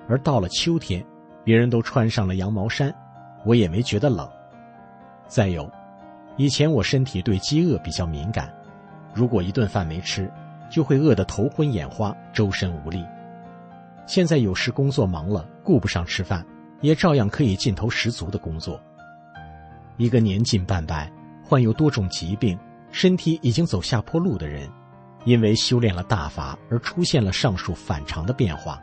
[0.09, 1.07] 而到了秋天，
[1.45, 2.93] 别人都穿上了羊毛衫，
[3.45, 4.29] 我也没觉得冷。
[5.29, 5.71] 再有，
[6.37, 8.53] 以前我身体对饥饿比较敏感，
[9.15, 10.29] 如果一顿饭没吃，
[10.71, 13.05] 就会饿得头昏眼花、周身无力。
[14.07, 16.47] 现在有时工作忙了，顾不上吃饭。
[16.83, 18.83] 也照样可以劲头十足的工作。
[19.99, 21.13] 一个年近半百、
[21.45, 22.59] 患有多种疾病、
[22.91, 24.67] 身体已经走下坡路的人，
[25.27, 28.81] 因为修炼了大法而出现了上述反常的变化，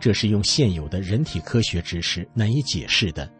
[0.00, 3.30] 这是用现有的人体科学知识难以解释的。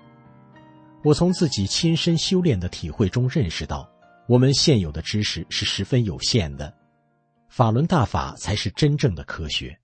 [1.02, 3.88] 我从自己亲身修炼的体会中认识到，
[4.28, 6.70] 我们现有的知识是十分有限的，
[7.56, 9.80] 法轮大法才是真正的科学。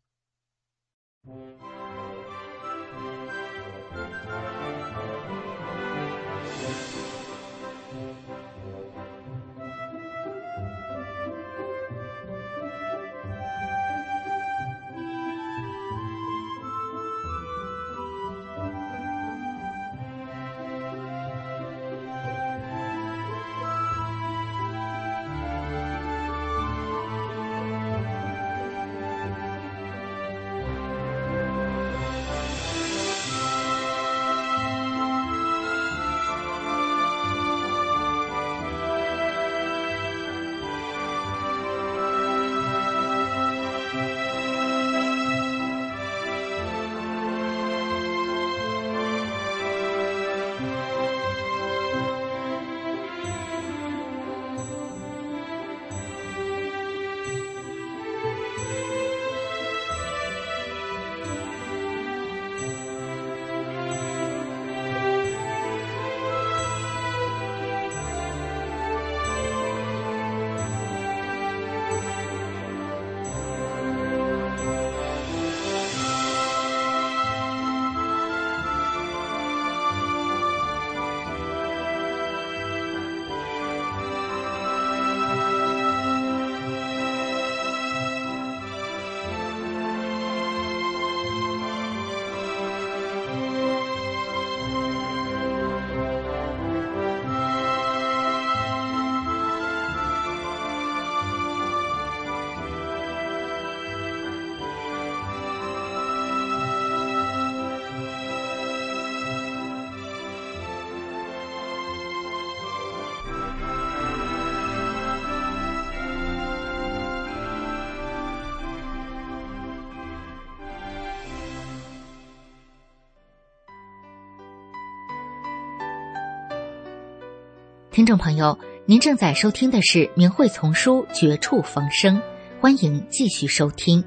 [128.02, 132.16] 听众朋友，您正在收听的是明慧丛书《绝处逢生》，
[132.60, 134.04] 欢迎继续收听。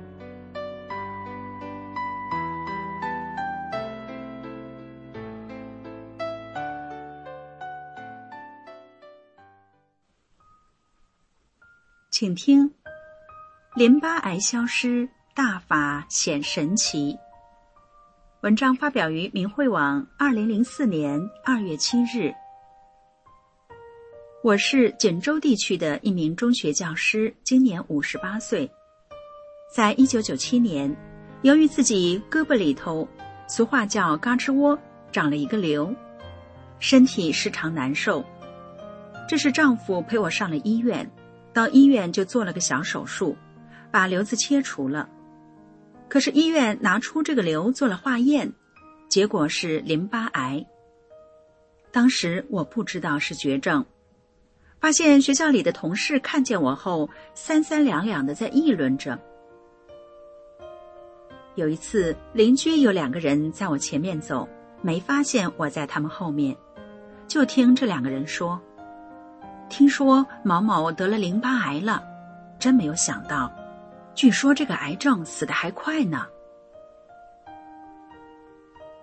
[12.12, 12.70] 请听：
[13.78, 17.18] 淋巴癌消失，大法显神奇。
[18.41, 22.36] 文章发表于明慧网，二零零四年二月七日。
[24.46, 28.70] 我是锦州地区的一名中学教师，今年五十八岁。
[29.74, 30.96] 在一九九七年，
[31.41, 33.08] 由于自己胳膊里头，
[33.48, 34.78] 俗话叫嘎吱窝，
[35.12, 35.91] 长了一个瘤，
[36.78, 38.24] 身体时常难受。
[39.28, 41.12] 这是丈夫陪我上了医院。
[41.52, 43.36] 到医院就做了个小手术，
[43.89, 45.10] 把瘤子切除了。
[46.08, 48.54] 可是医院拿出这个瘤做了化验，
[49.10, 50.64] 结果是淋巴癌。
[51.91, 53.84] 当时我不知道是绝症，
[54.86, 59.17] 发现学校里的同事看见我后，三三两两的在议论着。
[61.55, 64.47] 有一次，邻居有两个人在我前面走，
[64.83, 66.55] 没发现我在他们后面，
[67.27, 68.61] 就听这两个人说。
[69.69, 72.03] 听说毛毛得了淋巴癌了，
[72.59, 73.51] 真没有想到。
[74.13, 76.27] 据说这个癌症死的还快呢。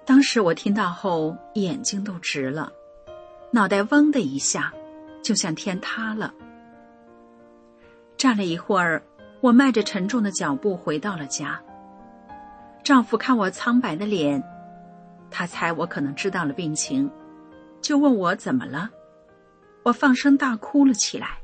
[0.07, 2.73] 当时我听到后，眼睛都直了，
[3.51, 4.73] 脑袋嗡的一下，
[5.23, 6.35] 就像天塌了。
[8.17, 9.03] 站了一会儿，
[9.41, 11.61] 我迈着沉重的脚步回到了家。
[12.85, 14.43] 丈夫看我苍白的脸，
[15.31, 17.11] 他猜我可能知道了病情，
[17.81, 18.91] 就问我怎么了。
[19.85, 21.39] 我放声大哭了起来，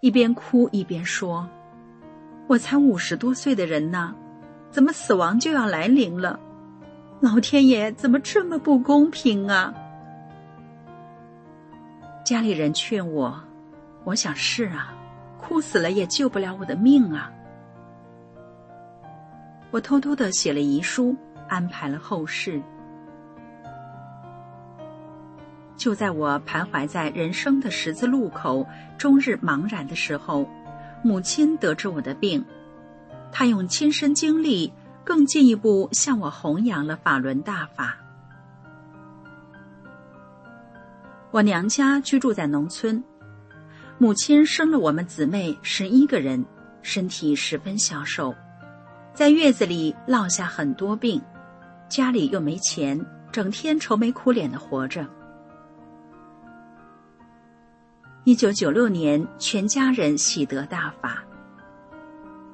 [0.00, 1.48] 一边哭一边说
[2.48, 4.14] ：“我才五十多岁的人呢，
[4.70, 6.40] 怎么死亡就要来临了？
[7.20, 9.74] 老天爷怎么这么不公平啊？”
[12.30, 13.42] 家里人劝我，
[14.04, 14.94] 我想是啊，
[15.36, 17.28] 哭死了也救不了我的命啊。
[19.72, 21.16] 我偷偷的写了遗书，
[21.48, 22.62] 安排了后事。
[25.76, 28.64] 就在我徘徊在人生的十字路口，
[28.96, 30.48] 终日茫然的时候，
[31.02, 32.44] 母亲得知我的病，
[33.32, 34.72] 她用亲身经历
[35.02, 37.96] 更进一步向我弘扬了法轮大法。
[41.32, 43.02] 我娘家居住在农村，
[43.98, 46.44] 母亲生了我们姊妹十一个人，
[46.82, 48.34] 身体十分消瘦，
[49.14, 51.22] 在月子里落下很多病，
[51.88, 55.06] 家里又没钱，整天愁眉苦脸的活着。
[58.24, 61.22] 一九九六年，全家人喜得大法。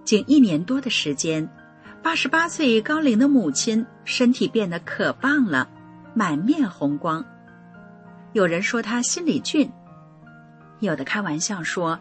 [0.04, 1.48] 仅一年多的时间，
[2.02, 5.66] 八十八岁高龄的母亲身体变得可棒了，
[6.12, 7.24] 满面红光。
[8.36, 9.72] 有人说他心里俊，
[10.80, 11.98] 有的开玩笑说：“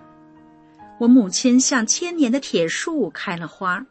[1.00, 3.86] 我母亲像千年的铁树开了花。”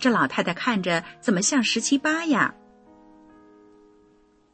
[0.00, 2.54] 这老太太看着怎么像十七八呀？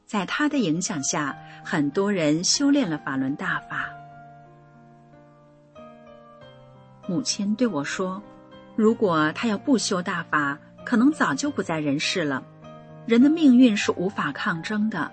[0.05, 3.89] 在她的影响下，很多人修炼了法轮大法。
[7.07, 8.20] 母亲对我说
[8.75, 12.43] ：“如果他要不修大法，可能早就不在人世了。
[13.07, 15.12] 人的命运是无法抗争的，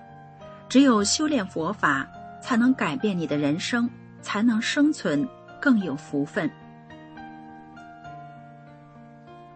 [0.70, 2.08] 只有修炼佛法，
[2.42, 3.90] 才能改变你的人生，
[4.22, 5.28] 才能生存，
[5.60, 6.50] 更有福分。”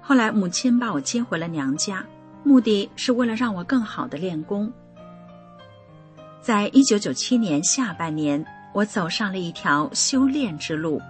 [0.01, 2.03] 后来，母亲把我接回了娘家，
[2.43, 4.71] 目的是为了让我更好的练功。
[6.41, 11.01] 在一九九七年下半年，我走上了一条修炼之路。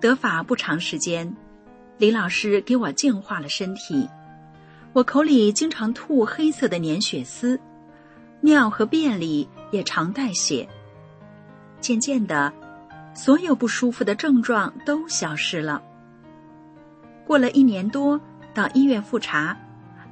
[0.00, 1.36] 得法不长时间，
[1.98, 4.08] 李老师给我净化了身体。
[4.96, 7.60] 我口里经常吐黑色的粘血丝，
[8.40, 10.66] 尿和便里也常带血。
[11.82, 12.50] 渐渐的，
[13.12, 15.82] 所有不舒服的症状都消失了。
[17.26, 18.18] 过了一年多，
[18.54, 19.54] 到医院复查，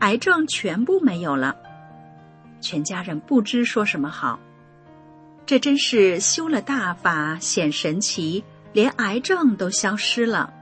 [0.00, 1.56] 癌症全部没有了。
[2.60, 4.38] 全家人不知说什么好。
[5.46, 8.44] 这真是修了大法显神奇。
[8.74, 10.52] 连癌症都消失了。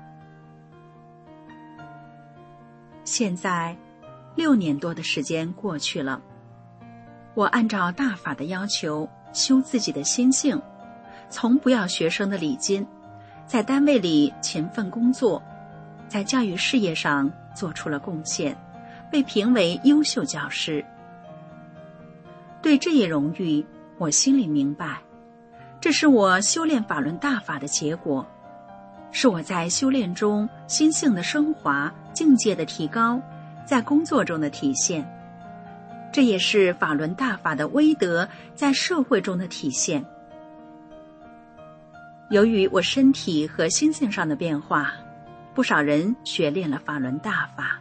[3.05, 3.75] 现在，
[4.35, 6.20] 六年多的时间过去了，
[7.35, 10.61] 我按照大法的要求修自己的心性，
[11.28, 12.87] 从不要学生的礼金，
[13.47, 15.43] 在单位里勤奋工作，
[16.09, 18.57] 在教育事业上做出了贡献，
[19.11, 20.85] 被评为优秀教师。
[22.62, 23.64] 对这一荣誉，
[23.99, 24.99] 我心里明白。
[25.80, 28.24] 这是我修炼法轮大法的结果，
[29.11, 33.20] 是我在修炼中心性的升华、境界的提高，
[33.64, 35.06] 在工作中的体现。
[36.12, 40.04] 这也是法轮大法的威德在社会中的体现。
[42.30, 44.92] 由于我身体和心性上的变化，
[45.54, 47.80] 不少人学练了法轮大法。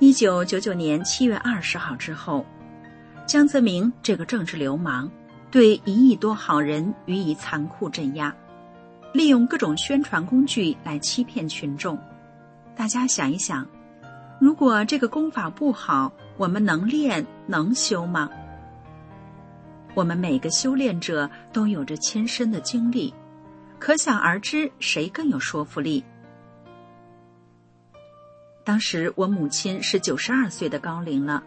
[0.00, 2.44] 一九九九年七月二十号之后，
[3.24, 5.08] 江泽民这个政治流氓
[5.48, 8.34] 对一亿多好人予以残酷镇压，
[9.12, 11.96] 利用各种宣传工具来欺骗群众。
[12.74, 13.66] 大家想一想，
[14.40, 18.30] 如果这个功法不好，我们能练能修吗？
[19.94, 23.12] 我们每个修炼者都有着亲身的经历，
[23.78, 26.02] 可想而知，谁更有说服力？
[28.64, 31.42] 当时我母亲是九十二岁的高龄了，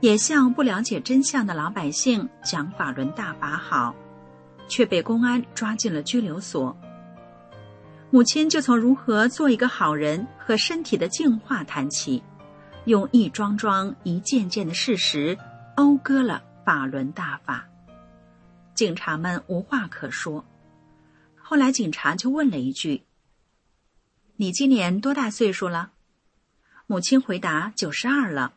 [0.00, 3.94] 也向不了解真相的老百姓讲法轮大法好，
[4.68, 6.76] 却被公安抓进了拘留所。
[8.10, 12.22] 母亲就从如何做一个好人和身体的净化谈起，
[12.86, 15.36] 用一桩桩、一件件的事实
[15.76, 17.68] 讴歌了法轮大法。
[18.74, 20.42] 警察们无话可说。
[21.36, 23.04] 后来警察就问了一句
[24.36, 25.92] ：“你今年多大岁数了？”
[26.86, 28.54] 母亲回答：“九十二了。”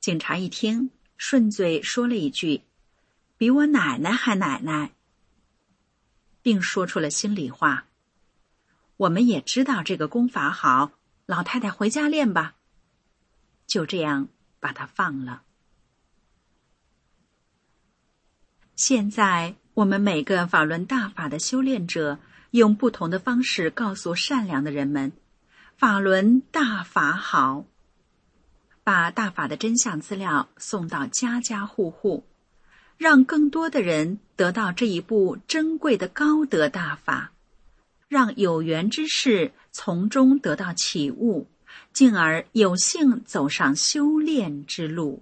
[0.00, 2.62] 警察一听，顺嘴说了一句
[3.36, 4.92] ：“比我奶奶还奶奶。”
[6.40, 7.86] 并说出了心里话
[8.96, 10.92] ：“我们也知道这个功法好，
[11.26, 12.54] 老太太回家练吧。”
[13.66, 14.28] 就这样
[14.60, 15.42] 把它放了。
[18.76, 22.18] 现在，我们每个法轮大法的修炼者，
[22.50, 25.12] 用不同的方式告诉善良的人们。
[25.76, 27.64] 法轮大法好，
[28.84, 32.24] 把大法的真相资料送到家家户户，
[32.96, 37.32] 让更多的人得到这一部珍贵的高德大法，
[38.14, 41.48] 让有缘之士从中得到启悟，
[41.92, 45.20] 进而有幸走上修炼之路。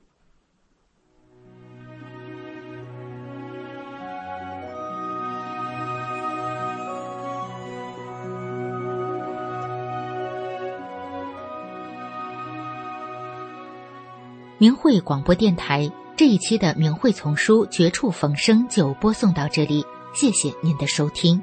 [14.58, 19.82] 明慧广播电台这一期的明慧丛书《绝处逢生》就播送到这里，
[20.14, 21.42] 谢谢您的收听。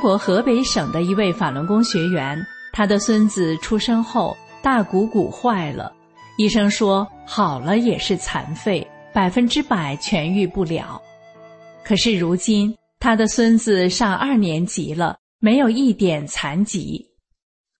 [0.00, 5.92] 国河北省的一位法轮功学员，他的孙子出生后大股骨坏了，
[6.38, 11.00] 医生说好了也是残废，百分之百痊愈不了。
[11.84, 17.06] 可是如今他的孙子上二年级了，没有一点残疾。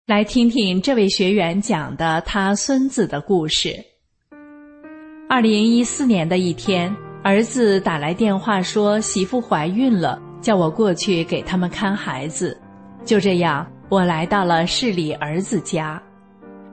[0.06, 3.74] 来听听这位学员讲的他孙子的故事。
[5.28, 10.20] 二零一四年的一天，儿子打来电话说媳妇怀孕了。
[10.40, 12.58] 叫我过去给他们看孩子，
[13.04, 16.02] 就这样，我来到了市里儿子家。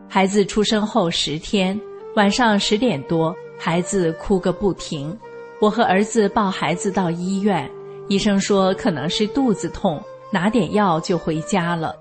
[0.10, 1.80] 孩子出生后十天，
[2.16, 5.16] 晚上十点多，孩子哭个不停。
[5.60, 7.70] 我和儿子抱孩子到医院，
[8.08, 10.02] 医生说可能是肚子痛，
[10.32, 11.96] 拿点药就回家了。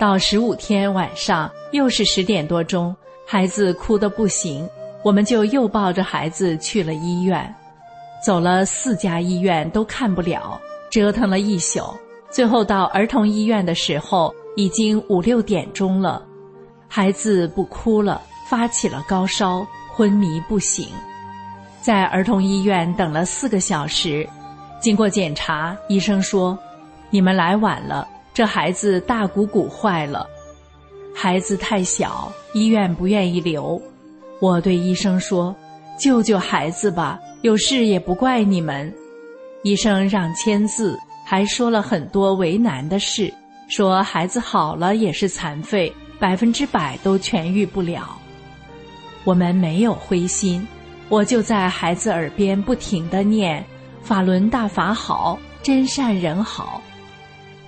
[0.00, 2.94] 到十五天晚上，又是十点多钟，
[3.26, 4.66] 孩子哭得不行，
[5.02, 7.54] 我们就又抱着孩子去了医院，
[8.24, 10.58] 走了四家医院都看不了。
[10.90, 11.82] 折腾了一宿，
[12.30, 16.24] 最后到儿童医院的时候已经五六点钟了。
[16.88, 20.88] 孩子不哭了，发起了高烧，昏迷不醒。
[21.80, 24.28] 在儿童医院等了四个小时，
[24.80, 26.58] 经过检查，医生说
[27.10, 30.26] ：“你们来晚了，这孩子大股骨坏了。
[31.14, 33.80] 孩子太小，医院不愿意留。”
[34.40, 35.54] 我对医生说
[35.98, 38.92] ：“救救孩子吧，有事也不怪你们。”
[39.62, 43.32] 医生让签字，还说了很多为难的事，
[43.68, 48.16] 说孩子好了也是残废，百分之百都痊愈不了。
[49.24, 50.66] 我们没有灰心，
[51.08, 53.64] 我就在孩子耳边不停的念
[54.00, 56.80] “法轮大法好，真善人好”。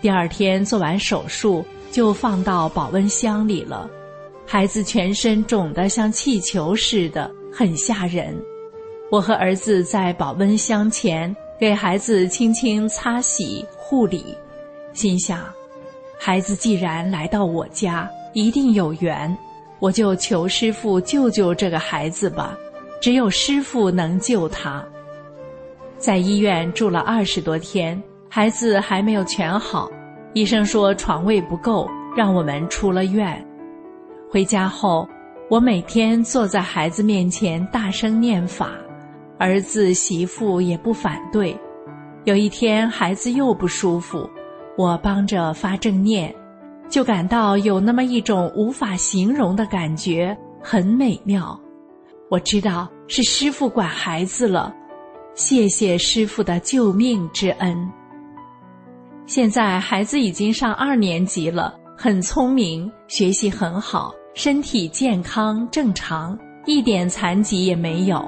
[0.00, 3.90] 第二天做完手术，就放到保温箱里了。
[4.46, 8.34] 孩子全身肿得像气球似的，很吓人。
[9.10, 14.34] 我和儿子在保温箱前给孩子轻轻擦洗护理，
[14.94, 15.44] 心想：
[16.18, 19.36] 孩子既然来到我家，一定有缘，
[19.78, 22.56] 我就求师傅救救这个孩子吧。
[22.98, 24.82] 只有师傅能救他。
[25.98, 29.90] 在医院住了二十多天，孩子还没有全好，
[30.32, 31.86] 医生说床位不够，
[32.16, 33.46] 让我们出了院。
[34.30, 35.06] 回家后，
[35.50, 38.70] 我每天坐在孩子面前大声念法，
[39.40, 41.58] 儿子媳妇也不反对。
[42.24, 44.28] 有一天孩子又不舒服，
[44.76, 46.32] 我帮着发正念，
[46.90, 51.58] 就感到有那么一种无法形容的感觉，很美妙。
[52.28, 54.72] 我知道是师傅管孩子了，
[55.34, 57.90] 谢谢师傅的救命之恩。
[59.24, 64.12] 现在孩子已经上二年级了，很聪明，学习很好。
[64.34, 68.22] 身体健康正常，一点残疾也没有。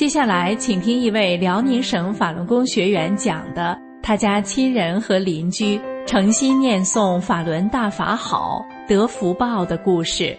[0.00, 10.34] 接下来，请听一位辽宁省法轮功学员讲的他家亲人和邻居诚心念诵法轮大法好得福报的故事。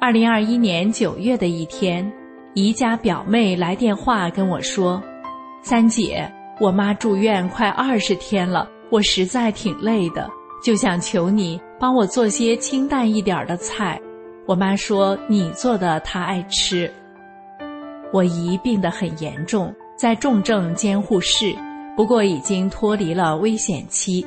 [0.00, 2.10] 二零二一年九月的一天，
[2.54, 4.98] 姨家表妹来电话跟我说。
[5.60, 6.26] 三姐，
[6.58, 10.26] 我妈住院快二十天了，我实在挺累的，
[10.64, 14.00] 就想求你帮我做些清淡一点的菜。
[14.46, 16.90] 我妈说你做的她爱吃。
[18.16, 21.54] 我姨病得很严重，在重症监护室，
[21.94, 24.26] 不过已经脱离了危险期。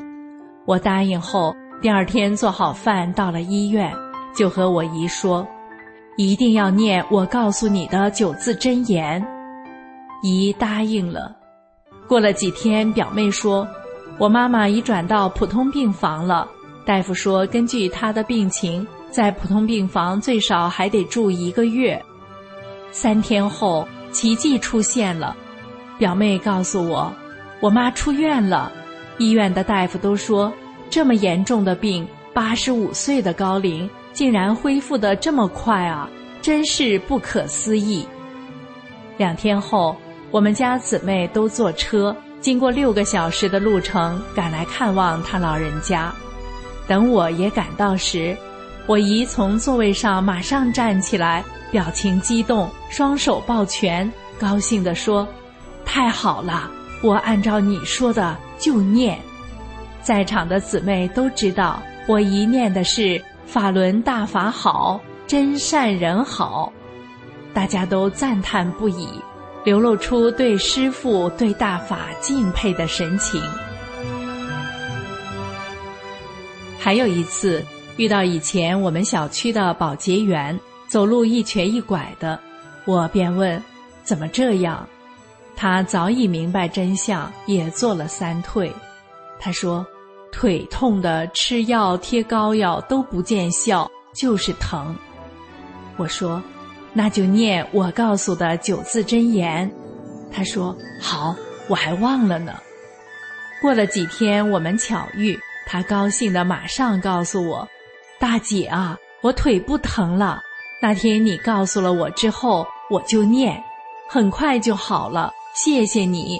[0.67, 3.91] 我答应后，第二天做好饭到了医院，
[4.35, 5.43] 就和我姨说，
[6.17, 9.25] 一定要念我告诉你的九字真言。
[10.21, 11.35] 姨答应了。
[12.07, 13.67] 过了几天，表妹说
[14.19, 16.47] ：“我妈妈已转到普通病房了。
[16.85, 21.99] 大夫说，根据她的病情，在普通病房最少还得住一个月。”
[22.91, 25.35] 三天后，奇迹出现了。
[25.97, 27.13] 表妹告诉我，
[27.59, 28.71] 我妈出院了。
[29.17, 30.51] 医院的大夫都说，
[30.89, 36.09] 这么严重的病，八十五岁的高龄，竟然恢复的这么快啊！
[36.41, 38.07] 真是不可思议。
[39.17, 39.95] 两天后。
[40.31, 46.13] 我们家姊妹都坐车，经过六个小时的路程赶来看望她老人家。
[46.87, 48.37] 等我也赶到时，
[48.85, 55.27] 我姨从座位上马上站起来，表情激动，双手抱拳，高兴地说
[55.85, 56.69] ：“太好了，
[57.01, 59.19] 我按照你说的就念。”
[60.01, 66.71] 在场的姊妹都知道，我一念的是“法轮大法好，真善人好”，
[67.53, 69.07] 大家都赞叹不已。
[69.65, 73.41] 流露出对师父、对大法敬佩的神情。
[76.79, 77.63] 还有一次，
[77.97, 80.57] 遇到以前我们小区的保洁员，
[80.89, 82.37] 走路一瘸一拐的，
[82.83, 83.63] 我便问
[84.03, 84.85] ：“怎么这样？”
[85.55, 88.69] 他早已明白真相，也做了三退。
[89.39, 89.85] 他说
[90.33, 94.95] ：“腿痛的吃药贴膏药都不见效，就是疼。”
[95.95, 96.41] 我说。
[96.91, 99.71] 那就念我告诉的九字真言。
[100.33, 101.35] 他说好，
[101.67, 102.55] 我还忘了呢。
[103.61, 107.65] 过了几天，我们巧遇，他高兴的马上告诉我
[108.19, 110.41] ：“大姐啊，我腿不疼了。
[110.81, 113.61] 那天你告诉了我之后，我就念，
[114.07, 115.33] 很快就好了。
[115.53, 116.39] 谢谢你。”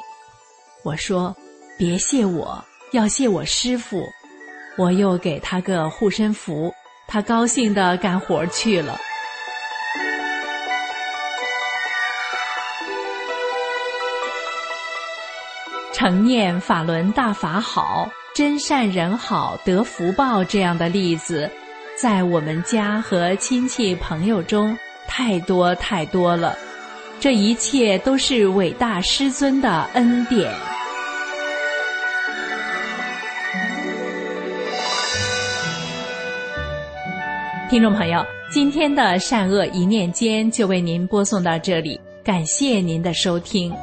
[0.85, 1.35] 我说
[1.77, 2.63] ：“别谢我，
[2.93, 4.01] 要谢我师傅。”
[4.77, 6.73] 我又给他个护身符，
[7.05, 8.97] 他高兴的干活去了。
[15.91, 21.51] 成念法轮大法好，真善人好得福报这样的例子，
[22.01, 26.57] 在我们家和亲戚朋友中太多太多了。
[27.19, 30.49] 这一切都是伟大师尊的恩典。
[37.69, 43.73] 听众朋友，今天的善恶一念间就为您播送到这里，感谢您的收听。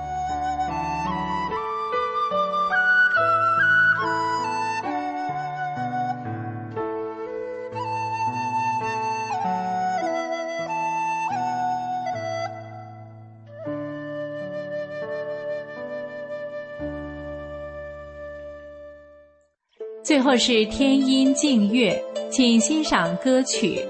[20.26, 22.02] 或是天音静月，
[22.32, 23.80] 请欣赏歌曲。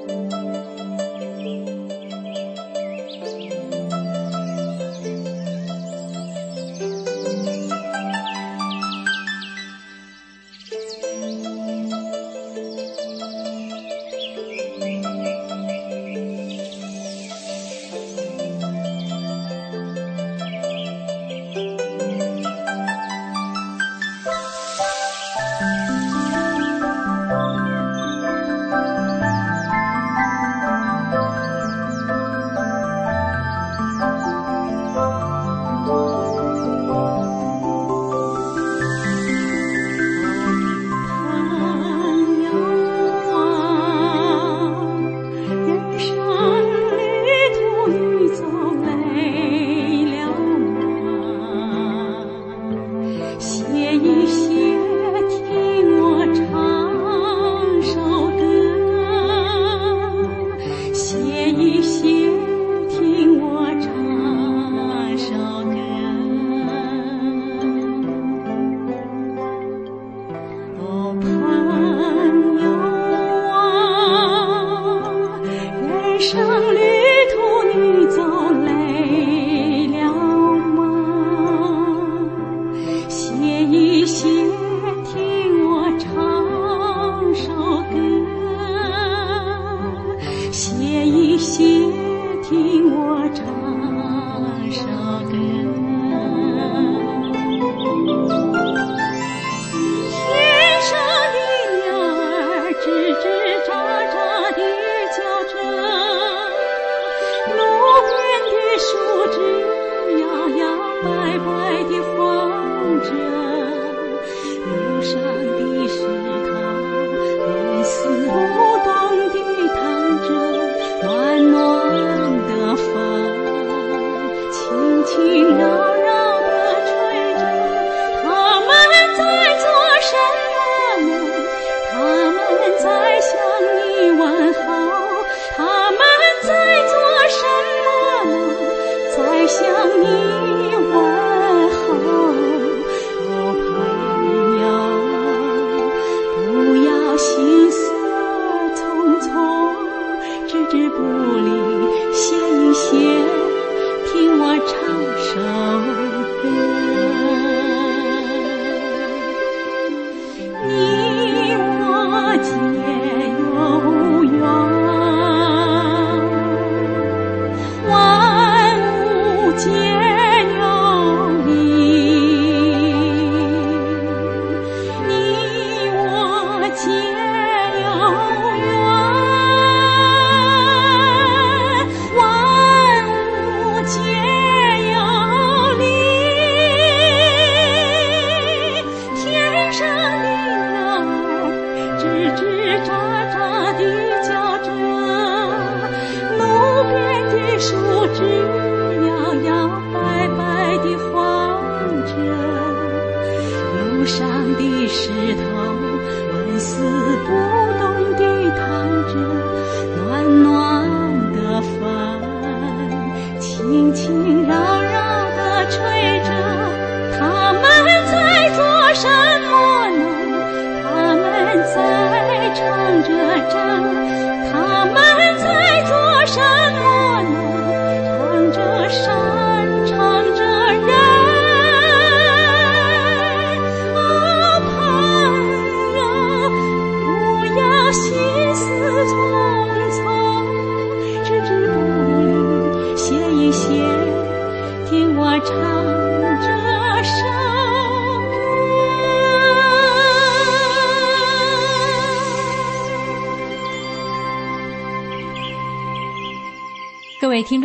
[61.49, 62.46] 一些